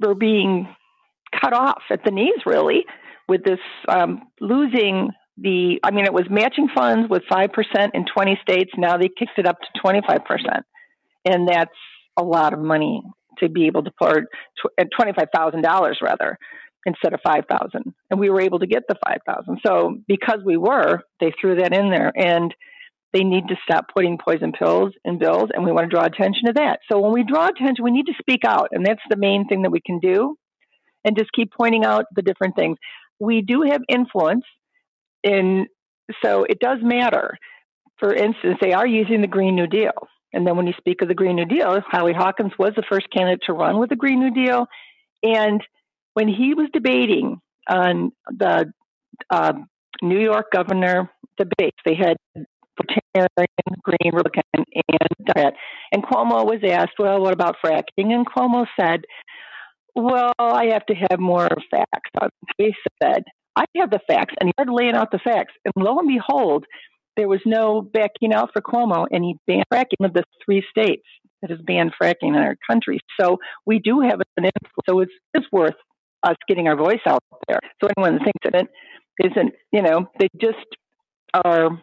we're 0.00 0.14
being 0.14 0.68
cut 1.40 1.54
off 1.54 1.82
at 1.90 2.04
the 2.04 2.10
knees, 2.10 2.40
really, 2.44 2.84
with 3.28 3.44
this 3.44 3.60
um, 3.88 4.22
losing 4.40 5.10
the, 5.38 5.78
I 5.82 5.90
mean, 5.90 6.06
it 6.06 6.12
was 6.12 6.26
matching 6.30 6.68
funds 6.74 7.08
with 7.10 7.22
5% 7.30 7.48
in 7.94 8.06
20 8.06 8.38
states. 8.42 8.70
Now 8.76 8.96
they 8.96 9.08
kicked 9.08 9.38
it 9.38 9.46
up 9.46 9.58
to 9.60 9.80
25%. 9.84 10.62
And 11.24 11.48
that's 11.48 11.70
a 12.16 12.22
lot 12.22 12.52
of 12.52 12.60
money 12.60 13.02
to 13.38 13.48
be 13.48 13.66
able 13.66 13.82
to 13.84 13.90
put 13.90 14.24
uh, 14.78 14.84
$25,000 14.98 15.94
rather 16.00 16.38
instead 16.86 17.12
of 17.12 17.20
5,000. 17.24 17.94
And 18.10 18.20
we 18.20 18.30
were 18.30 18.40
able 18.40 18.60
to 18.60 18.66
get 18.66 18.84
the 18.88 18.96
5,000. 19.06 19.58
So 19.66 19.98
because 20.06 20.38
we 20.44 20.56
were, 20.56 21.00
they 21.20 21.32
threw 21.38 21.56
that 21.56 21.74
in 21.74 21.90
there 21.90 22.12
and 22.16 22.54
they 23.12 23.24
need 23.24 23.48
to 23.48 23.56
stop 23.64 23.86
putting 23.94 24.18
poison 24.18 24.52
pills 24.52 24.92
in 25.04 25.18
bills 25.18 25.50
and 25.52 25.64
we 25.64 25.72
want 25.72 25.90
to 25.90 25.94
draw 25.94 26.04
attention 26.04 26.46
to 26.46 26.52
that. 26.54 26.80
So 26.90 27.00
when 27.00 27.12
we 27.12 27.24
draw 27.24 27.48
attention, 27.48 27.84
we 27.84 27.90
need 27.90 28.06
to 28.06 28.14
speak 28.18 28.44
out 28.46 28.68
and 28.72 28.86
that's 28.86 29.02
the 29.10 29.16
main 29.16 29.46
thing 29.48 29.62
that 29.62 29.70
we 29.70 29.80
can 29.80 29.98
do 29.98 30.36
and 31.04 31.16
just 31.16 31.32
keep 31.32 31.52
pointing 31.52 31.84
out 31.84 32.06
the 32.14 32.22
different 32.22 32.56
things. 32.56 32.78
We 33.18 33.42
do 33.42 33.62
have 33.62 33.82
influence 33.88 34.44
and 35.26 35.66
so 36.24 36.44
it 36.44 36.60
does 36.60 36.78
matter. 36.82 37.36
For 37.98 38.14
instance, 38.14 38.58
they 38.60 38.72
are 38.72 38.86
using 38.86 39.20
the 39.20 39.26
Green 39.26 39.56
New 39.56 39.66
Deal. 39.66 39.92
And 40.32 40.46
then 40.46 40.56
when 40.56 40.66
you 40.66 40.74
speak 40.78 41.02
of 41.02 41.08
the 41.08 41.14
Green 41.14 41.36
New 41.36 41.46
Deal, 41.46 41.80
Howie 41.90 42.12
Hawkins 42.12 42.52
was 42.58 42.72
the 42.76 42.84
first 42.88 43.06
candidate 43.10 43.40
to 43.46 43.52
run 43.52 43.78
with 43.78 43.90
the 43.90 43.96
Green 43.96 44.20
New 44.20 44.30
Deal. 44.30 44.66
And 45.22 45.60
when 46.14 46.28
he 46.28 46.54
was 46.54 46.68
debating 46.72 47.40
on 47.68 48.12
the 48.28 48.72
uh, 49.30 49.54
New 50.02 50.20
York 50.20 50.46
governor 50.52 51.10
debates, 51.38 51.78
they 51.84 51.94
had 51.94 52.16
Libertarian, 52.78 53.28
Green, 53.82 54.12
Republican, 54.12 54.42
and 54.54 54.98
Democrat. 55.26 55.54
And 55.92 56.02
Cuomo 56.02 56.44
was 56.44 56.60
asked, 56.68 56.98
well, 56.98 57.20
what 57.20 57.32
about 57.32 57.56
fracking? 57.64 58.12
And 58.12 58.26
Cuomo 58.26 58.66
said, 58.78 59.00
well, 59.94 60.32
I 60.38 60.66
have 60.72 60.84
to 60.86 60.94
have 60.94 61.18
more 61.18 61.48
facts. 61.70 62.10
On 62.20 62.28
he 62.58 62.74
said, 63.02 63.24
I 63.56 63.64
have 63.76 63.90
the 63.90 64.00
facts, 64.06 64.34
and 64.38 64.48
he 64.48 64.52
started 64.52 64.72
laying 64.72 64.94
out 64.94 65.10
the 65.10 65.18
facts. 65.18 65.54
And 65.64 65.72
lo 65.76 65.98
and 65.98 66.08
behold, 66.08 66.66
there 67.16 67.28
was 67.28 67.40
no 67.46 67.80
backing 67.80 68.34
out 68.34 68.50
for 68.52 68.60
Cuomo, 68.60 69.06
and 69.10 69.24
he 69.24 69.36
banned 69.46 69.64
fracking 69.72 70.04
of 70.04 70.12
the 70.12 70.24
three 70.44 70.62
states 70.70 71.04
that 71.40 71.50
has 71.50 71.60
banned 71.66 71.92
fracking 72.00 72.28
in 72.28 72.36
our 72.36 72.56
country. 72.70 72.98
So 73.18 73.38
we 73.64 73.78
do 73.78 74.00
have 74.00 74.20
an 74.36 74.44
influence. 74.44 74.86
So 74.88 75.00
it's, 75.00 75.12
it's 75.32 75.46
worth 75.50 75.74
us 76.22 76.36
getting 76.48 76.68
our 76.68 76.76
voice 76.76 77.00
out 77.06 77.20
there. 77.48 77.60
So 77.82 77.88
anyone 77.96 78.18
that 78.18 78.24
thinks 78.24 78.40
that 78.44 78.54
it 78.54 78.68
isn't, 79.32 79.54
you 79.72 79.82
know, 79.82 80.10
they 80.18 80.28
just 80.40 80.66
are. 81.32 81.80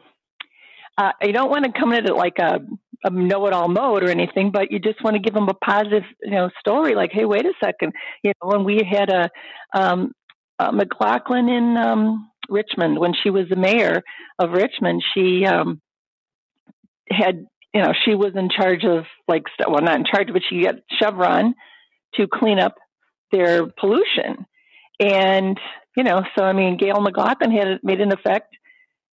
Uh, 0.95 1.11
you 1.23 1.33
don't 1.33 1.49
want 1.49 1.65
to 1.65 1.71
come 1.71 1.91
at 1.91 2.05
it 2.05 2.15
like 2.15 2.37
a, 2.37 2.59
a 3.03 3.09
know-it-all 3.09 3.67
mode 3.67 4.03
or 4.03 4.09
anything, 4.09 4.51
but 4.51 4.71
you 4.71 4.77
just 4.77 5.03
want 5.03 5.15
to 5.15 5.19
give 5.19 5.33
them 5.33 5.49
a 5.49 5.53
positive, 5.55 6.03
you 6.21 6.29
know, 6.29 6.51
story. 6.59 6.93
Like, 6.93 7.09
hey, 7.11 7.25
wait 7.25 7.45
a 7.45 7.53
second. 7.63 7.93
You 8.23 8.31
know, 8.41 8.49
when 8.49 8.63
we 8.63 8.87
had 8.87 9.09
a 9.09 9.29
um, 9.75 10.11
uh, 10.59 10.71
McLaughlin 10.71 11.49
in 11.49 11.77
um, 11.77 12.29
Richmond 12.49 12.99
when 12.99 13.13
she 13.21 13.29
was 13.29 13.45
the 13.49 13.55
mayor 13.55 14.03
of 14.39 14.51
Richmond. 14.51 15.03
She 15.13 15.45
um, 15.45 15.81
had, 17.09 17.45
you 17.73 17.81
know, 17.81 17.93
she 18.05 18.15
was 18.15 18.33
in 18.35 18.49
charge 18.49 18.83
of 18.83 19.05
like, 19.27 19.43
well, 19.67 19.81
not 19.81 19.99
in 19.99 20.05
charge, 20.05 20.27
but 20.31 20.41
she 20.49 20.63
got 20.63 20.75
Chevron 20.99 21.55
to 22.15 22.27
clean 22.27 22.59
up 22.59 22.75
their 23.31 23.65
pollution. 23.65 24.45
And 24.99 25.59
you 25.95 26.03
know, 26.03 26.23
so 26.37 26.43
I 26.43 26.53
mean, 26.53 26.77
Gayle 26.77 27.01
McLaughlin 27.01 27.51
had 27.51 27.79
made 27.83 28.01
an 28.01 28.11
effect 28.11 28.55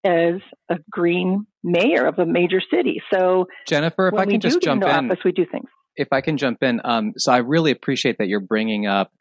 as 0.05 0.40
a 0.68 0.79
green 0.90 1.46
mayor 1.62 2.07
of 2.07 2.18
a 2.18 2.24
major 2.24 2.61
city. 2.72 3.03
So 3.12 3.46
Jennifer, 3.66 4.09
if 4.09 4.14
I 4.14 4.24
can 4.24 4.40
just 4.40 4.62
jump 4.62 4.83
in, 4.83 4.88
office, 4.88 5.22
we 5.24 5.33
do 5.33 5.44
things. 5.50 5.68
If 5.96 6.09
I 6.12 6.20
can 6.20 6.38
jump 6.38 6.62
in, 6.62 6.81
um, 6.85 7.12
so 7.18 7.33
I 7.33 7.38
really 7.38 7.70
appreciate 7.70 8.18
that 8.18 8.29
you're 8.29 8.40
bringing 8.40 8.87
up 8.87 9.12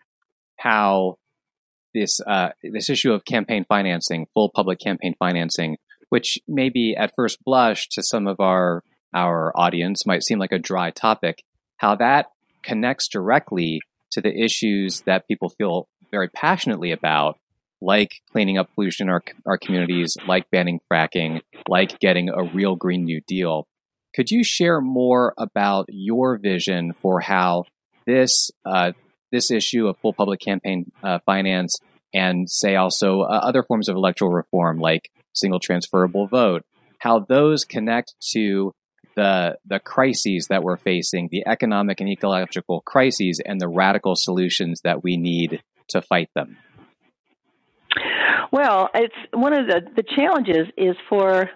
how 0.57 1.17
this 1.93 2.19
uh, 2.25 2.49
this 2.63 2.89
issue 2.89 3.11
of 3.11 3.25
campaign 3.25 3.65
financing, 3.67 4.27
full 4.33 4.49
public 4.53 4.79
campaign 4.79 5.15
financing, 5.17 5.77
which 6.09 6.37
maybe 6.47 6.95
at 6.95 7.13
first 7.15 7.43
blush 7.43 7.87
to 7.89 8.03
some 8.03 8.27
of 8.27 8.39
our 8.39 8.83
our 9.13 9.51
audience 9.55 10.05
might 10.05 10.23
seem 10.23 10.39
like 10.39 10.51
a 10.51 10.59
dry 10.59 10.91
topic, 10.91 11.43
how 11.77 11.95
that 11.95 12.27
connects 12.63 13.07
directly 13.07 13.81
to 14.11 14.21
the 14.21 14.35
issues 14.35 15.01
that 15.01 15.27
people 15.27 15.49
feel 15.49 15.87
very 16.11 16.29
passionately 16.29 16.91
about, 16.91 17.37
like 17.81 18.21
cleaning 18.31 18.57
up 18.57 18.69
pollution 18.75 19.07
in 19.07 19.11
our, 19.11 19.23
our 19.45 19.57
communities, 19.57 20.15
like 20.27 20.49
banning 20.51 20.79
fracking, 20.91 21.41
like 21.67 21.99
getting 21.99 22.29
a 22.29 22.43
real 22.43 22.75
Green 22.75 23.05
New 23.05 23.21
Deal. 23.27 23.67
Could 24.15 24.31
you 24.31 24.43
share 24.43 24.81
more 24.81 25.33
about 25.37 25.85
your 25.89 26.37
vision 26.37 26.93
for 26.93 27.19
how 27.19 27.65
this 28.05 28.49
uh, 28.65 28.93
this 29.31 29.51
issue 29.51 29.87
of 29.87 29.97
full 29.97 30.13
public 30.13 30.39
campaign 30.39 30.91
uh, 31.03 31.19
finance 31.25 31.79
and 32.13 32.49
say 32.49 32.75
also 32.75 33.21
uh, 33.21 33.39
other 33.43 33.63
forms 33.63 33.89
of 33.89 33.95
electoral 33.95 34.31
reform 34.31 34.79
like 34.79 35.11
single 35.33 35.59
transferable 35.59 36.27
vote, 36.27 36.63
how 36.99 37.19
those 37.19 37.63
connect 37.63 38.15
to 38.33 38.73
the 39.15 39.57
the 39.65 39.79
crises 39.79 40.47
that 40.49 40.63
we're 40.63 40.77
facing, 40.77 41.29
the 41.31 41.43
economic 41.47 41.99
and 41.99 42.09
ecological 42.09 42.81
crises, 42.81 43.41
and 43.43 43.59
the 43.59 43.67
radical 43.67 44.15
solutions 44.15 44.81
that 44.83 45.03
we 45.03 45.17
need 45.17 45.61
to 45.89 46.01
fight 46.01 46.29
them. 46.35 46.57
Well, 48.51 48.89
it's 48.93 49.15
one 49.33 49.53
of 49.53 49.67
the 49.67 49.81
the 49.95 50.03
challenges 50.15 50.67
is 50.77 50.95
for 51.09 51.49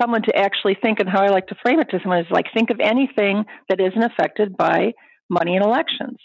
someone 0.00 0.22
to 0.22 0.36
actually 0.36 0.76
think, 0.80 1.00
and 1.00 1.08
how 1.08 1.22
I 1.22 1.28
like 1.28 1.46
to 1.48 1.56
frame 1.62 1.80
it 1.80 1.90
to 1.90 2.00
someone 2.02 2.20
is 2.20 2.30
like 2.30 2.46
think 2.54 2.70
of 2.70 2.80
anything 2.80 3.44
that 3.68 3.80
isn't 3.80 4.02
affected 4.02 4.56
by 4.56 4.92
money 5.28 5.56
and 5.56 5.64
elections. 5.64 6.18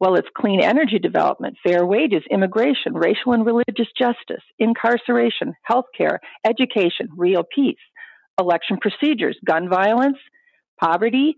Well, 0.00 0.14
it's 0.14 0.28
clean 0.34 0.62
energy 0.62 0.98
development, 0.98 1.58
fair 1.64 1.84
wages, 1.84 2.22
immigration, 2.30 2.94
racial 2.94 3.32
and 3.32 3.44
religious 3.44 3.88
justice, 3.96 4.42
incarceration, 4.58 5.52
healthcare, 5.70 6.18
education, 6.46 7.08
real 7.16 7.42
peace, 7.54 7.76
election 8.40 8.78
procedures, 8.80 9.36
gun 9.44 9.68
violence, 9.68 10.16
poverty, 10.80 11.36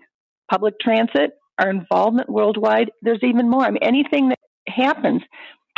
public 0.49 0.75
transit, 0.81 1.33
our 1.59 1.71
involvement 1.71 2.29
worldwide. 2.31 2.93
There's 3.03 3.23
even 3.23 3.51
more. 3.51 3.65
I 3.65 3.71
mean, 3.71 3.83
anything 3.83 4.29
that 4.29 4.39
happens. 4.69 5.23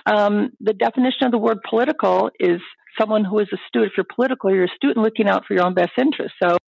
Um, 0.05 0.51
the 0.61 0.75
definition 0.75 1.25
of 1.25 1.33
the 1.33 1.38
word 1.38 1.59
political 1.68 2.31
is 2.38 2.61
someone 3.01 3.25
who 3.25 3.38
is 3.38 3.49
a 3.53 3.57
student. 3.66 3.92
If 3.92 3.97
you're 3.97 4.07
political, 4.14 4.55
you're 4.55 4.64
a 4.64 4.77
student 4.77 4.99
looking 4.99 5.27
out 5.27 5.44
for 5.47 5.55
your 5.55 5.64
own 5.64 5.73
best 5.73 5.92
interest. 5.99 6.35
So 6.42 6.59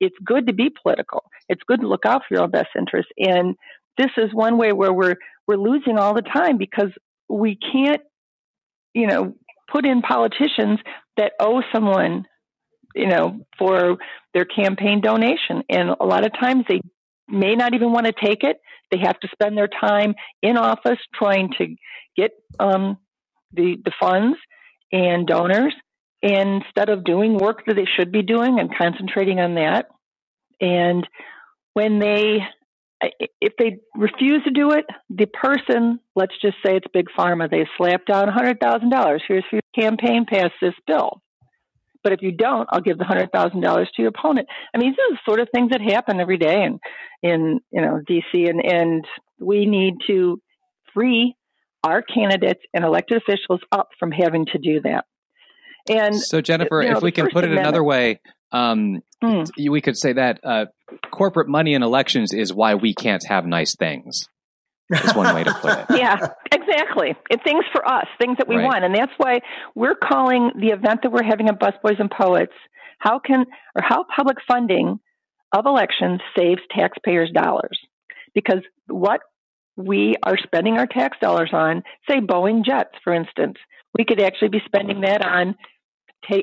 it's 0.00 0.16
good 0.24 0.46
to 0.46 0.54
be 0.54 0.70
political. 0.82 1.24
It's 1.50 1.62
good 1.66 1.82
to 1.82 1.88
look 1.88 2.06
out 2.06 2.22
for 2.26 2.34
your 2.34 2.44
own 2.44 2.50
best 2.50 2.68
interest. 2.78 3.08
And 3.18 3.56
this 3.98 4.10
is 4.16 4.30
one 4.32 4.56
way 4.56 4.72
where 4.72 4.92
we're 4.92 5.16
we're 5.46 5.56
losing 5.56 5.98
all 5.98 6.14
the 6.14 6.22
time 6.22 6.58
because 6.58 6.90
we 7.28 7.56
can't, 7.56 8.02
you 8.94 9.06
know, 9.06 9.34
put 9.70 9.86
in 9.86 10.02
politicians 10.02 10.78
that 11.16 11.32
owe 11.40 11.62
someone, 11.72 12.24
you 12.94 13.06
know, 13.06 13.40
for 13.58 13.98
their 14.34 14.44
campaign 14.44 15.00
donation. 15.00 15.62
And 15.68 15.90
a 16.00 16.04
lot 16.04 16.24
of 16.24 16.32
times 16.38 16.64
they 16.68 16.80
may 17.28 17.54
not 17.54 17.74
even 17.74 17.92
want 17.92 18.06
to 18.06 18.12
take 18.12 18.42
it. 18.42 18.58
They 18.90 18.98
have 18.98 19.18
to 19.20 19.28
spend 19.32 19.56
their 19.56 19.68
time 19.68 20.14
in 20.42 20.56
office 20.56 20.98
trying 21.14 21.50
to 21.58 21.74
get 22.16 22.30
um, 22.58 22.98
the 23.52 23.76
the 23.84 23.92
funds 24.00 24.38
and 24.92 25.26
donors 25.26 25.74
instead 26.22 26.88
of 26.88 27.04
doing 27.04 27.36
work 27.36 27.64
that 27.66 27.74
they 27.74 27.86
should 27.96 28.12
be 28.12 28.22
doing 28.22 28.58
and 28.58 28.74
concentrating 28.74 29.40
on 29.40 29.56
that. 29.56 29.86
And 30.60 31.06
when 31.74 31.98
they 31.98 32.38
if 33.40 33.52
they 33.58 33.78
refuse 33.94 34.42
to 34.44 34.50
do 34.50 34.72
it, 34.72 34.84
the 35.10 35.26
person, 35.26 36.00
let's 36.14 36.34
just 36.40 36.56
say 36.64 36.76
it's 36.76 36.86
Big 36.92 37.06
Pharma, 37.16 37.50
they 37.50 37.66
slap 37.76 38.06
down 38.06 38.28
$100,000. 38.28 39.20
Here's 39.26 39.44
for 39.48 39.56
your 39.56 39.62
campaign, 39.74 40.26
pass 40.28 40.50
this 40.60 40.74
bill. 40.86 41.22
But 42.06 42.12
if 42.12 42.22
you 42.22 42.30
don't, 42.30 42.68
I'll 42.70 42.80
give 42.80 42.98
the 42.98 43.04
hundred 43.04 43.32
thousand 43.32 43.62
dollars 43.62 43.90
to 43.96 44.02
your 44.02 44.10
opponent. 44.10 44.46
I 44.72 44.78
mean, 44.78 44.90
these 44.90 44.96
are 44.96 45.10
the 45.10 45.18
sort 45.26 45.40
of 45.40 45.48
things 45.52 45.72
that 45.72 45.80
happen 45.80 46.20
every 46.20 46.38
day 46.38 46.62
in 46.62 46.78
in 47.20 47.58
you 47.72 47.80
know 47.80 48.00
DC, 48.08 48.48
and 48.48 48.64
and 48.64 49.04
we 49.40 49.66
need 49.66 49.94
to 50.06 50.40
free 50.94 51.34
our 51.82 52.02
candidates 52.02 52.60
and 52.72 52.84
elected 52.84 53.16
officials 53.16 53.60
up 53.72 53.88
from 53.98 54.12
having 54.12 54.46
to 54.52 54.58
do 54.58 54.80
that. 54.82 55.04
And 55.88 56.14
so, 56.14 56.40
Jennifer, 56.40 56.80
you 56.80 56.90
know, 56.90 56.98
if 56.98 57.02
we 57.02 57.10
can 57.10 57.28
put 57.28 57.42
it 57.42 57.50
another 57.50 57.82
way, 57.82 58.20
um, 58.52 59.02
hmm. 59.20 59.42
we 59.68 59.80
could 59.80 59.96
say 59.96 60.12
that 60.12 60.38
uh, 60.44 60.66
corporate 61.10 61.48
money 61.48 61.74
in 61.74 61.82
elections 61.82 62.32
is 62.32 62.52
why 62.52 62.74
we 62.74 62.94
can't 62.94 63.24
have 63.26 63.46
nice 63.46 63.74
things. 63.76 64.28
That's 64.88 65.14
one 65.14 65.34
way 65.34 65.44
to 65.44 65.52
put 65.54 65.78
it. 65.78 65.86
yeah, 65.98 66.28
exactly. 66.52 67.14
It's 67.28 67.42
things 67.42 67.64
for 67.72 67.86
us, 67.88 68.06
things 68.20 68.38
that 68.38 68.48
we 68.48 68.56
right. 68.56 68.64
want. 68.64 68.84
And 68.84 68.94
that's 68.94 69.12
why 69.16 69.40
we're 69.74 69.96
calling 69.96 70.52
the 70.58 70.68
event 70.68 71.00
that 71.02 71.10
we're 71.10 71.24
having 71.24 71.48
at 71.48 71.58
Busboys 71.58 71.98
and 71.98 72.10
Poets, 72.10 72.52
how 72.98 73.18
can, 73.18 73.46
or 73.74 73.82
how 73.82 74.04
public 74.14 74.36
funding 74.46 75.00
of 75.52 75.66
elections 75.66 76.20
saves 76.38 76.60
taxpayers' 76.70 77.32
dollars. 77.32 77.78
Because 78.34 78.60
what 78.86 79.20
we 79.76 80.14
are 80.22 80.38
spending 80.42 80.78
our 80.78 80.86
tax 80.86 81.18
dollars 81.20 81.50
on, 81.52 81.82
say 82.08 82.20
Boeing 82.20 82.64
jets, 82.64 82.94
for 83.02 83.12
instance, 83.12 83.56
we 83.96 84.04
could 84.04 84.20
actually 84.20 84.48
be 84.48 84.62
spending 84.66 85.00
that 85.00 85.24
on 85.24 85.56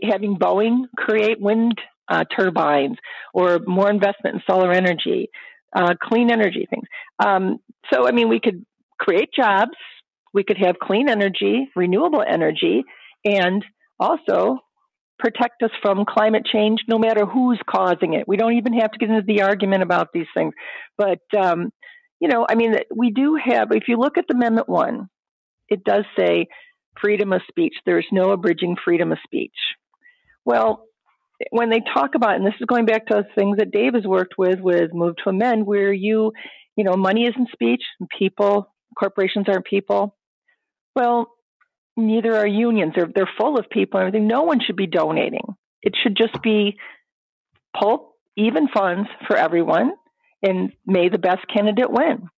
having 0.10 0.38
Boeing 0.38 0.84
create 0.97 1.39
wind 1.39 1.79
uh, 2.09 2.23
turbines 2.37 2.97
or 3.33 3.59
more 3.65 3.89
investment 3.89 4.35
in 4.35 4.41
solar 4.47 4.71
energy, 4.71 5.29
uh, 5.75 5.93
clean 6.01 6.31
energy 6.31 6.67
things. 6.69 6.87
Um, 7.19 7.57
so, 7.91 8.07
I 8.07 8.11
mean, 8.11 8.29
we 8.29 8.39
could 8.39 8.65
create 8.99 9.29
jobs, 9.35 9.71
we 10.33 10.43
could 10.43 10.57
have 10.57 10.79
clean 10.81 11.09
energy, 11.09 11.69
renewable 11.75 12.23
energy, 12.27 12.83
and 13.25 13.63
also 13.99 14.59
protect 15.19 15.63
us 15.63 15.71
from 15.81 16.05
climate 16.05 16.45
change 16.45 16.81
no 16.87 16.97
matter 16.97 17.25
who's 17.25 17.59
causing 17.69 18.13
it. 18.13 18.27
We 18.27 18.37
don't 18.37 18.53
even 18.53 18.73
have 18.73 18.91
to 18.91 18.97
get 18.97 19.09
into 19.09 19.21
the 19.25 19.43
argument 19.43 19.83
about 19.83 20.09
these 20.13 20.27
things. 20.33 20.53
But, 20.97 21.19
um, 21.37 21.71
you 22.19 22.27
know, 22.27 22.45
I 22.49 22.55
mean, 22.55 22.75
we 22.93 23.11
do 23.11 23.37
have, 23.41 23.71
if 23.71 23.83
you 23.87 23.97
look 23.97 24.17
at 24.17 24.25
the 24.27 24.35
Amendment 24.35 24.67
1, 24.67 25.07
it 25.69 25.83
does 25.83 26.03
say 26.17 26.47
freedom 26.99 27.31
of 27.31 27.41
speech. 27.47 27.73
There's 27.85 28.07
no 28.11 28.31
abridging 28.31 28.75
freedom 28.83 29.11
of 29.11 29.17
speech. 29.23 29.55
Well, 30.45 30.85
when 31.51 31.69
they 31.69 31.82
talk 31.93 32.15
about, 32.15 32.36
and 32.36 32.45
this 32.45 32.53
is 32.60 32.65
going 32.65 32.86
back 32.86 33.08
to 33.08 33.25
things 33.36 33.58
that 33.58 33.71
Dave 33.71 33.93
has 33.93 34.06
worked 34.06 34.36
with, 34.38 34.60
with 34.60 34.93
Move 34.93 35.15
to 35.23 35.29
Amend, 35.29 35.65
where 35.65 35.91
you, 35.91 36.32
you 36.75 36.84
know, 36.84 36.95
money 36.95 37.25
isn't 37.25 37.49
speech, 37.51 37.82
and 37.99 38.10
people, 38.17 38.73
corporations 38.97 39.45
aren't 39.47 39.65
people. 39.65 40.15
Well, 40.95 41.29
neither 41.97 42.36
are 42.36 42.47
unions. 42.47 42.93
They're 42.95 43.10
they're 43.13 43.29
full 43.38 43.58
of 43.58 43.69
people 43.69 43.99
and 43.99 44.08
everything. 44.08 44.27
No 44.27 44.43
one 44.43 44.60
should 44.65 44.75
be 44.75 44.88
donating. 44.88 45.56
It 45.82 45.95
should 46.01 46.15
just 46.15 46.41
be 46.41 46.77
pull 47.79 48.15
even 48.36 48.67
funds 48.67 49.10
for 49.27 49.36
everyone, 49.36 49.91
and 50.41 50.71
may 50.86 51.10
the 51.10 51.17
best 51.17 51.45
candidate 51.53 51.91
win. 51.91 52.29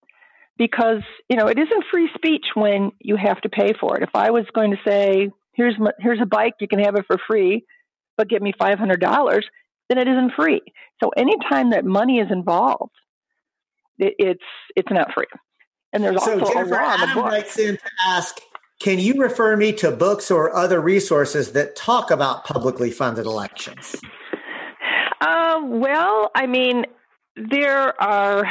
Because 0.58 1.02
you 1.30 1.38
know 1.38 1.48
it 1.48 1.60
isn't 1.60 1.86
free 1.91 2.10
speech 2.15 2.46
when 2.54 2.91
you 3.00 3.18
have 3.18 3.41
to 3.41 3.50
pay 3.50 3.74
for 3.80 3.98
it. 3.98 4.04
If 4.04 4.15
I 4.15 4.32
was 4.32 4.46
going 4.54 4.72
to 4.72 4.78
say, 4.88 5.30
"Here's 5.54 5.78
my, 5.78 5.91
here's 6.00 6.22
a 6.22 6.26
bike, 6.26 6.54
you 6.62 6.68
can 6.68 6.80
have 6.80 6.96
it 6.96 7.06
for 7.08 7.18
free," 7.30 7.65
but 8.17 8.30
give 8.30 8.41
me 8.41 8.54
$500, 8.60 9.41
then 9.89 9.97
it 9.97 10.08
isn't 10.08 10.34
free. 10.36 10.62
So 11.04 11.10
anytime 11.17 11.71
that 11.71 11.86
money 11.86 12.19
is 12.19 12.32
involved, 12.32 12.93
it, 13.97 14.15
it's 14.17 14.43
it's 14.75 14.91
not 14.91 15.13
free. 15.13 15.25
And 15.93 16.04
there's 16.04 16.23
so 16.23 16.39
also 16.39 16.54
Jennifer, 16.54 16.75
a 16.75 16.84
law 16.84 17.13
book. 17.13 17.25
writes 17.25 17.58
in 17.58 17.75
to 17.75 17.89
ask, 18.08 18.38
can 18.82 18.99
you 18.99 19.13
refer 19.21 19.56
me 19.56 19.71
to 19.73 19.91
books 19.91 20.30
or 20.30 20.54
other 20.54 20.82
resources 20.82 21.54
that 21.54 21.75
talk 21.75 22.12
about 22.12 22.43
publicly 22.43 22.91
funded 22.91 23.25
elections? 23.25 23.95
Uh, 25.21 25.62
well, 25.63 26.32
I 26.36 26.45
mean, 26.47 26.86
there 27.36 27.99
are 28.01 28.45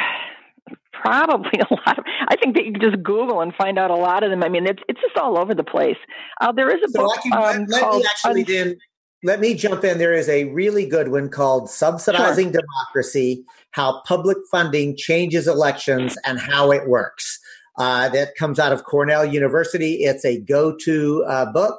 probably 0.93 1.61
a 1.71 1.75
lot 1.75 1.99
of. 1.99 2.05
I 2.29 2.37
think 2.37 2.57
that 2.57 2.65
you 2.65 2.73
can 2.73 2.81
just 2.81 3.03
Google 3.03 3.41
and 3.41 3.55
find 3.55 3.79
out 3.79 3.91
a 3.91 3.97
lot 3.97 4.23
of 4.23 4.31
them. 4.31 4.43
I 4.43 4.49
mean, 4.49 4.67
it's 4.67 4.83
it's 4.89 5.01
just 5.01 5.17
all 5.19 5.39
over 5.39 5.55
the 5.55 5.65
place. 5.65 5.99
Uh, 6.41 6.53
there 6.53 6.75
is 6.75 6.83
a 6.85 6.91
so 6.91 7.03
book 7.03 7.19
can, 7.23 7.33
um, 7.35 7.67
let, 7.69 7.81
called. 7.83 8.03
Me 8.03 8.09
actually, 8.09 8.41
Un- 8.41 8.47
then 8.49 8.77
let 9.25 9.41
me 9.41 9.55
jump 9.55 9.83
in. 9.85 9.99
There 9.99 10.13
is 10.13 10.29
a 10.29 10.45
really 10.45 10.87
good 10.87 11.09
one 11.09 11.31
called 11.31 11.71
Subsidizing 11.71 12.53
sure. 12.53 12.61
Democracy 12.61 13.45
How 13.71 14.03
Public 14.07 14.37
Funding 14.51 14.97
Changes 14.97 15.49
Elections 15.49 16.17
and 16.25 16.39
How 16.39 16.71
It 16.71 16.87
Works. 16.87 17.41
Uh, 17.77 18.09
that 18.11 18.37
comes 18.37 18.61
out 18.61 18.73
of 18.73 18.85
Cornell 18.85 19.25
University. 19.25 20.05
It's 20.05 20.25
a 20.25 20.39
go 20.39 20.77
to 20.85 21.25
uh, 21.27 21.53
book. 21.53 21.79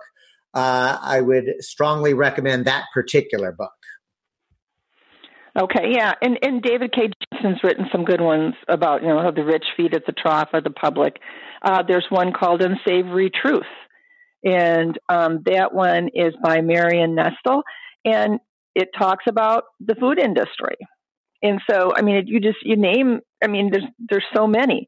Uh, 0.53 0.97
I 1.01 1.21
would 1.21 1.53
strongly 1.59 2.13
recommend 2.13 2.65
that 2.65 2.85
particular 2.93 3.51
book. 3.51 3.71
Okay, 5.57 5.93
yeah, 5.93 6.13
and 6.21 6.37
and 6.41 6.61
David 6.61 6.91
Cay 6.91 7.09
Johnston's 7.31 7.63
written 7.63 7.85
some 7.89 8.03
good 8.03 8.19
ones 8.19 8.55
about 8.67 9.03
you 9.03 9.07
know 9.07 9.21
how 9.21 9.31
the 9.31 9.45
rich 9.45 9.63
feed 9.77 9.93
at 9.93 10.05
the 10.05 10.11
trough 10.11 10.49
of 10.53 10.65
the 10.65 10.69
public. 10.69 11.19
Uh, 11.61 11.81
there's 11.81 12.07
one 12.09 12.33
called 12.33 12.61
Unsavory 12.61 13.29
Truth, 13.29 13.63
and 14.45 14.97
um, 15.09 15.41
that 15.47 15.73
one 15.73 16.09
is 16.13 16.33
by 16.41 16.61
Marion 16.61 17.15
Nestle, 17.15 17.63
and 18.05 18.39
it 18.75 18.89
talks 18.97 19.25
about 19.27 19.63
the 19.79 19.95
food 19.95 20.19
industry. 20.19 20.75
And 21.41 21.59
so, 21.69 21.91
I 21.95 22.01
mean, 22.01 22.23
you 22.27 22.39
just 22.39 22.59
you 22.61 22.77
name. 22.77 23.19
I 23.43 23.47
mean, 23.47 23.71
there's 23.71 23.85
there's 23.99 24.25
so 24.33 24.47
many, 24.47 24.87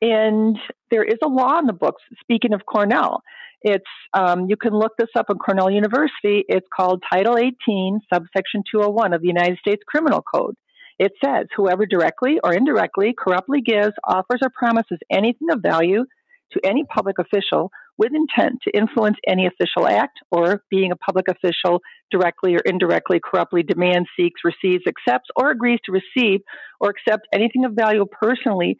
and 0.00 0.56
there 0.90 1.04
is 1.04 1.18
a 1.22 1.28
law 1.28 1.58
in 1.58 1.66
the 1.66 1.72
books. 1.72 2.02
Speaking 2.20 2.54
of 2.54 2.62
Cornell, 2.64 3.22
it's 3.62 3.84
um, 4.14 4.48
you 4.48 4.56
can 4.56 4.72
look 4.72 4.92
this 4.96 5.10
up 5.16 5.26
on 5.28 5.38
Cornell 5.38 5.70
University. 5.70 6.44
It's 6.48 6.66
called 6.74 7.02
Title 7.12 7.36
18, 7.36 8.00
subsection 8.12 8.62
201 8.70 9.12
of 9.12 9.20
the 9.20 9.28
United 9.28 9.58
States 9.58 9.82
Criminal 9.86 10.22
Code. 10.22 10.54
It 10.98 11.12
says, 11.24 11.46
whoever 11.56 11.84
directly 11.86 12.38
or 12.44 12.54
indirectly 12.54 13.14
corruptly 13.18 13.60
gives, 13.60 13.92
offers, 14.06 14.40
or 14.42 14.50
promises 14.54 14.98
anything 15.10 15.50
of 15.50 15.60
value 15.60 16.04
to 16.52 16.60
any 16.64 16.84
public 16.84 17.16
official 17.18 17.70
with 17.98 18.12
intent 18.14 18.60
to 18.62 18.76
influence 18.76 19.16
any 19.26 19.46
official 19.46 19.86
act 19.86 20.18
or 20.30 20.62
being 20.70 20.92
a 20.92 20.96
public 20.96 21.26
official 21.28 21.80
directly 22.10 22.54
or 22.54 22.60
indirectly 22.64 23.20
corruptly 23.22 23.62
demands, 23.62 24.08
seeks, 24.18 24.40
receives, 24.44 24.84
accepts, 24.86 25.28
or 25.36 25.50
agrees 25.50 25.78
to 25.84 25.92
receive 25.92 26.40
or 26.80 26.90
accept 26.90 27.26
anything 27.32 27.64
of 27.64 27.72
value 27.72 28.04
personally 28.10 28.76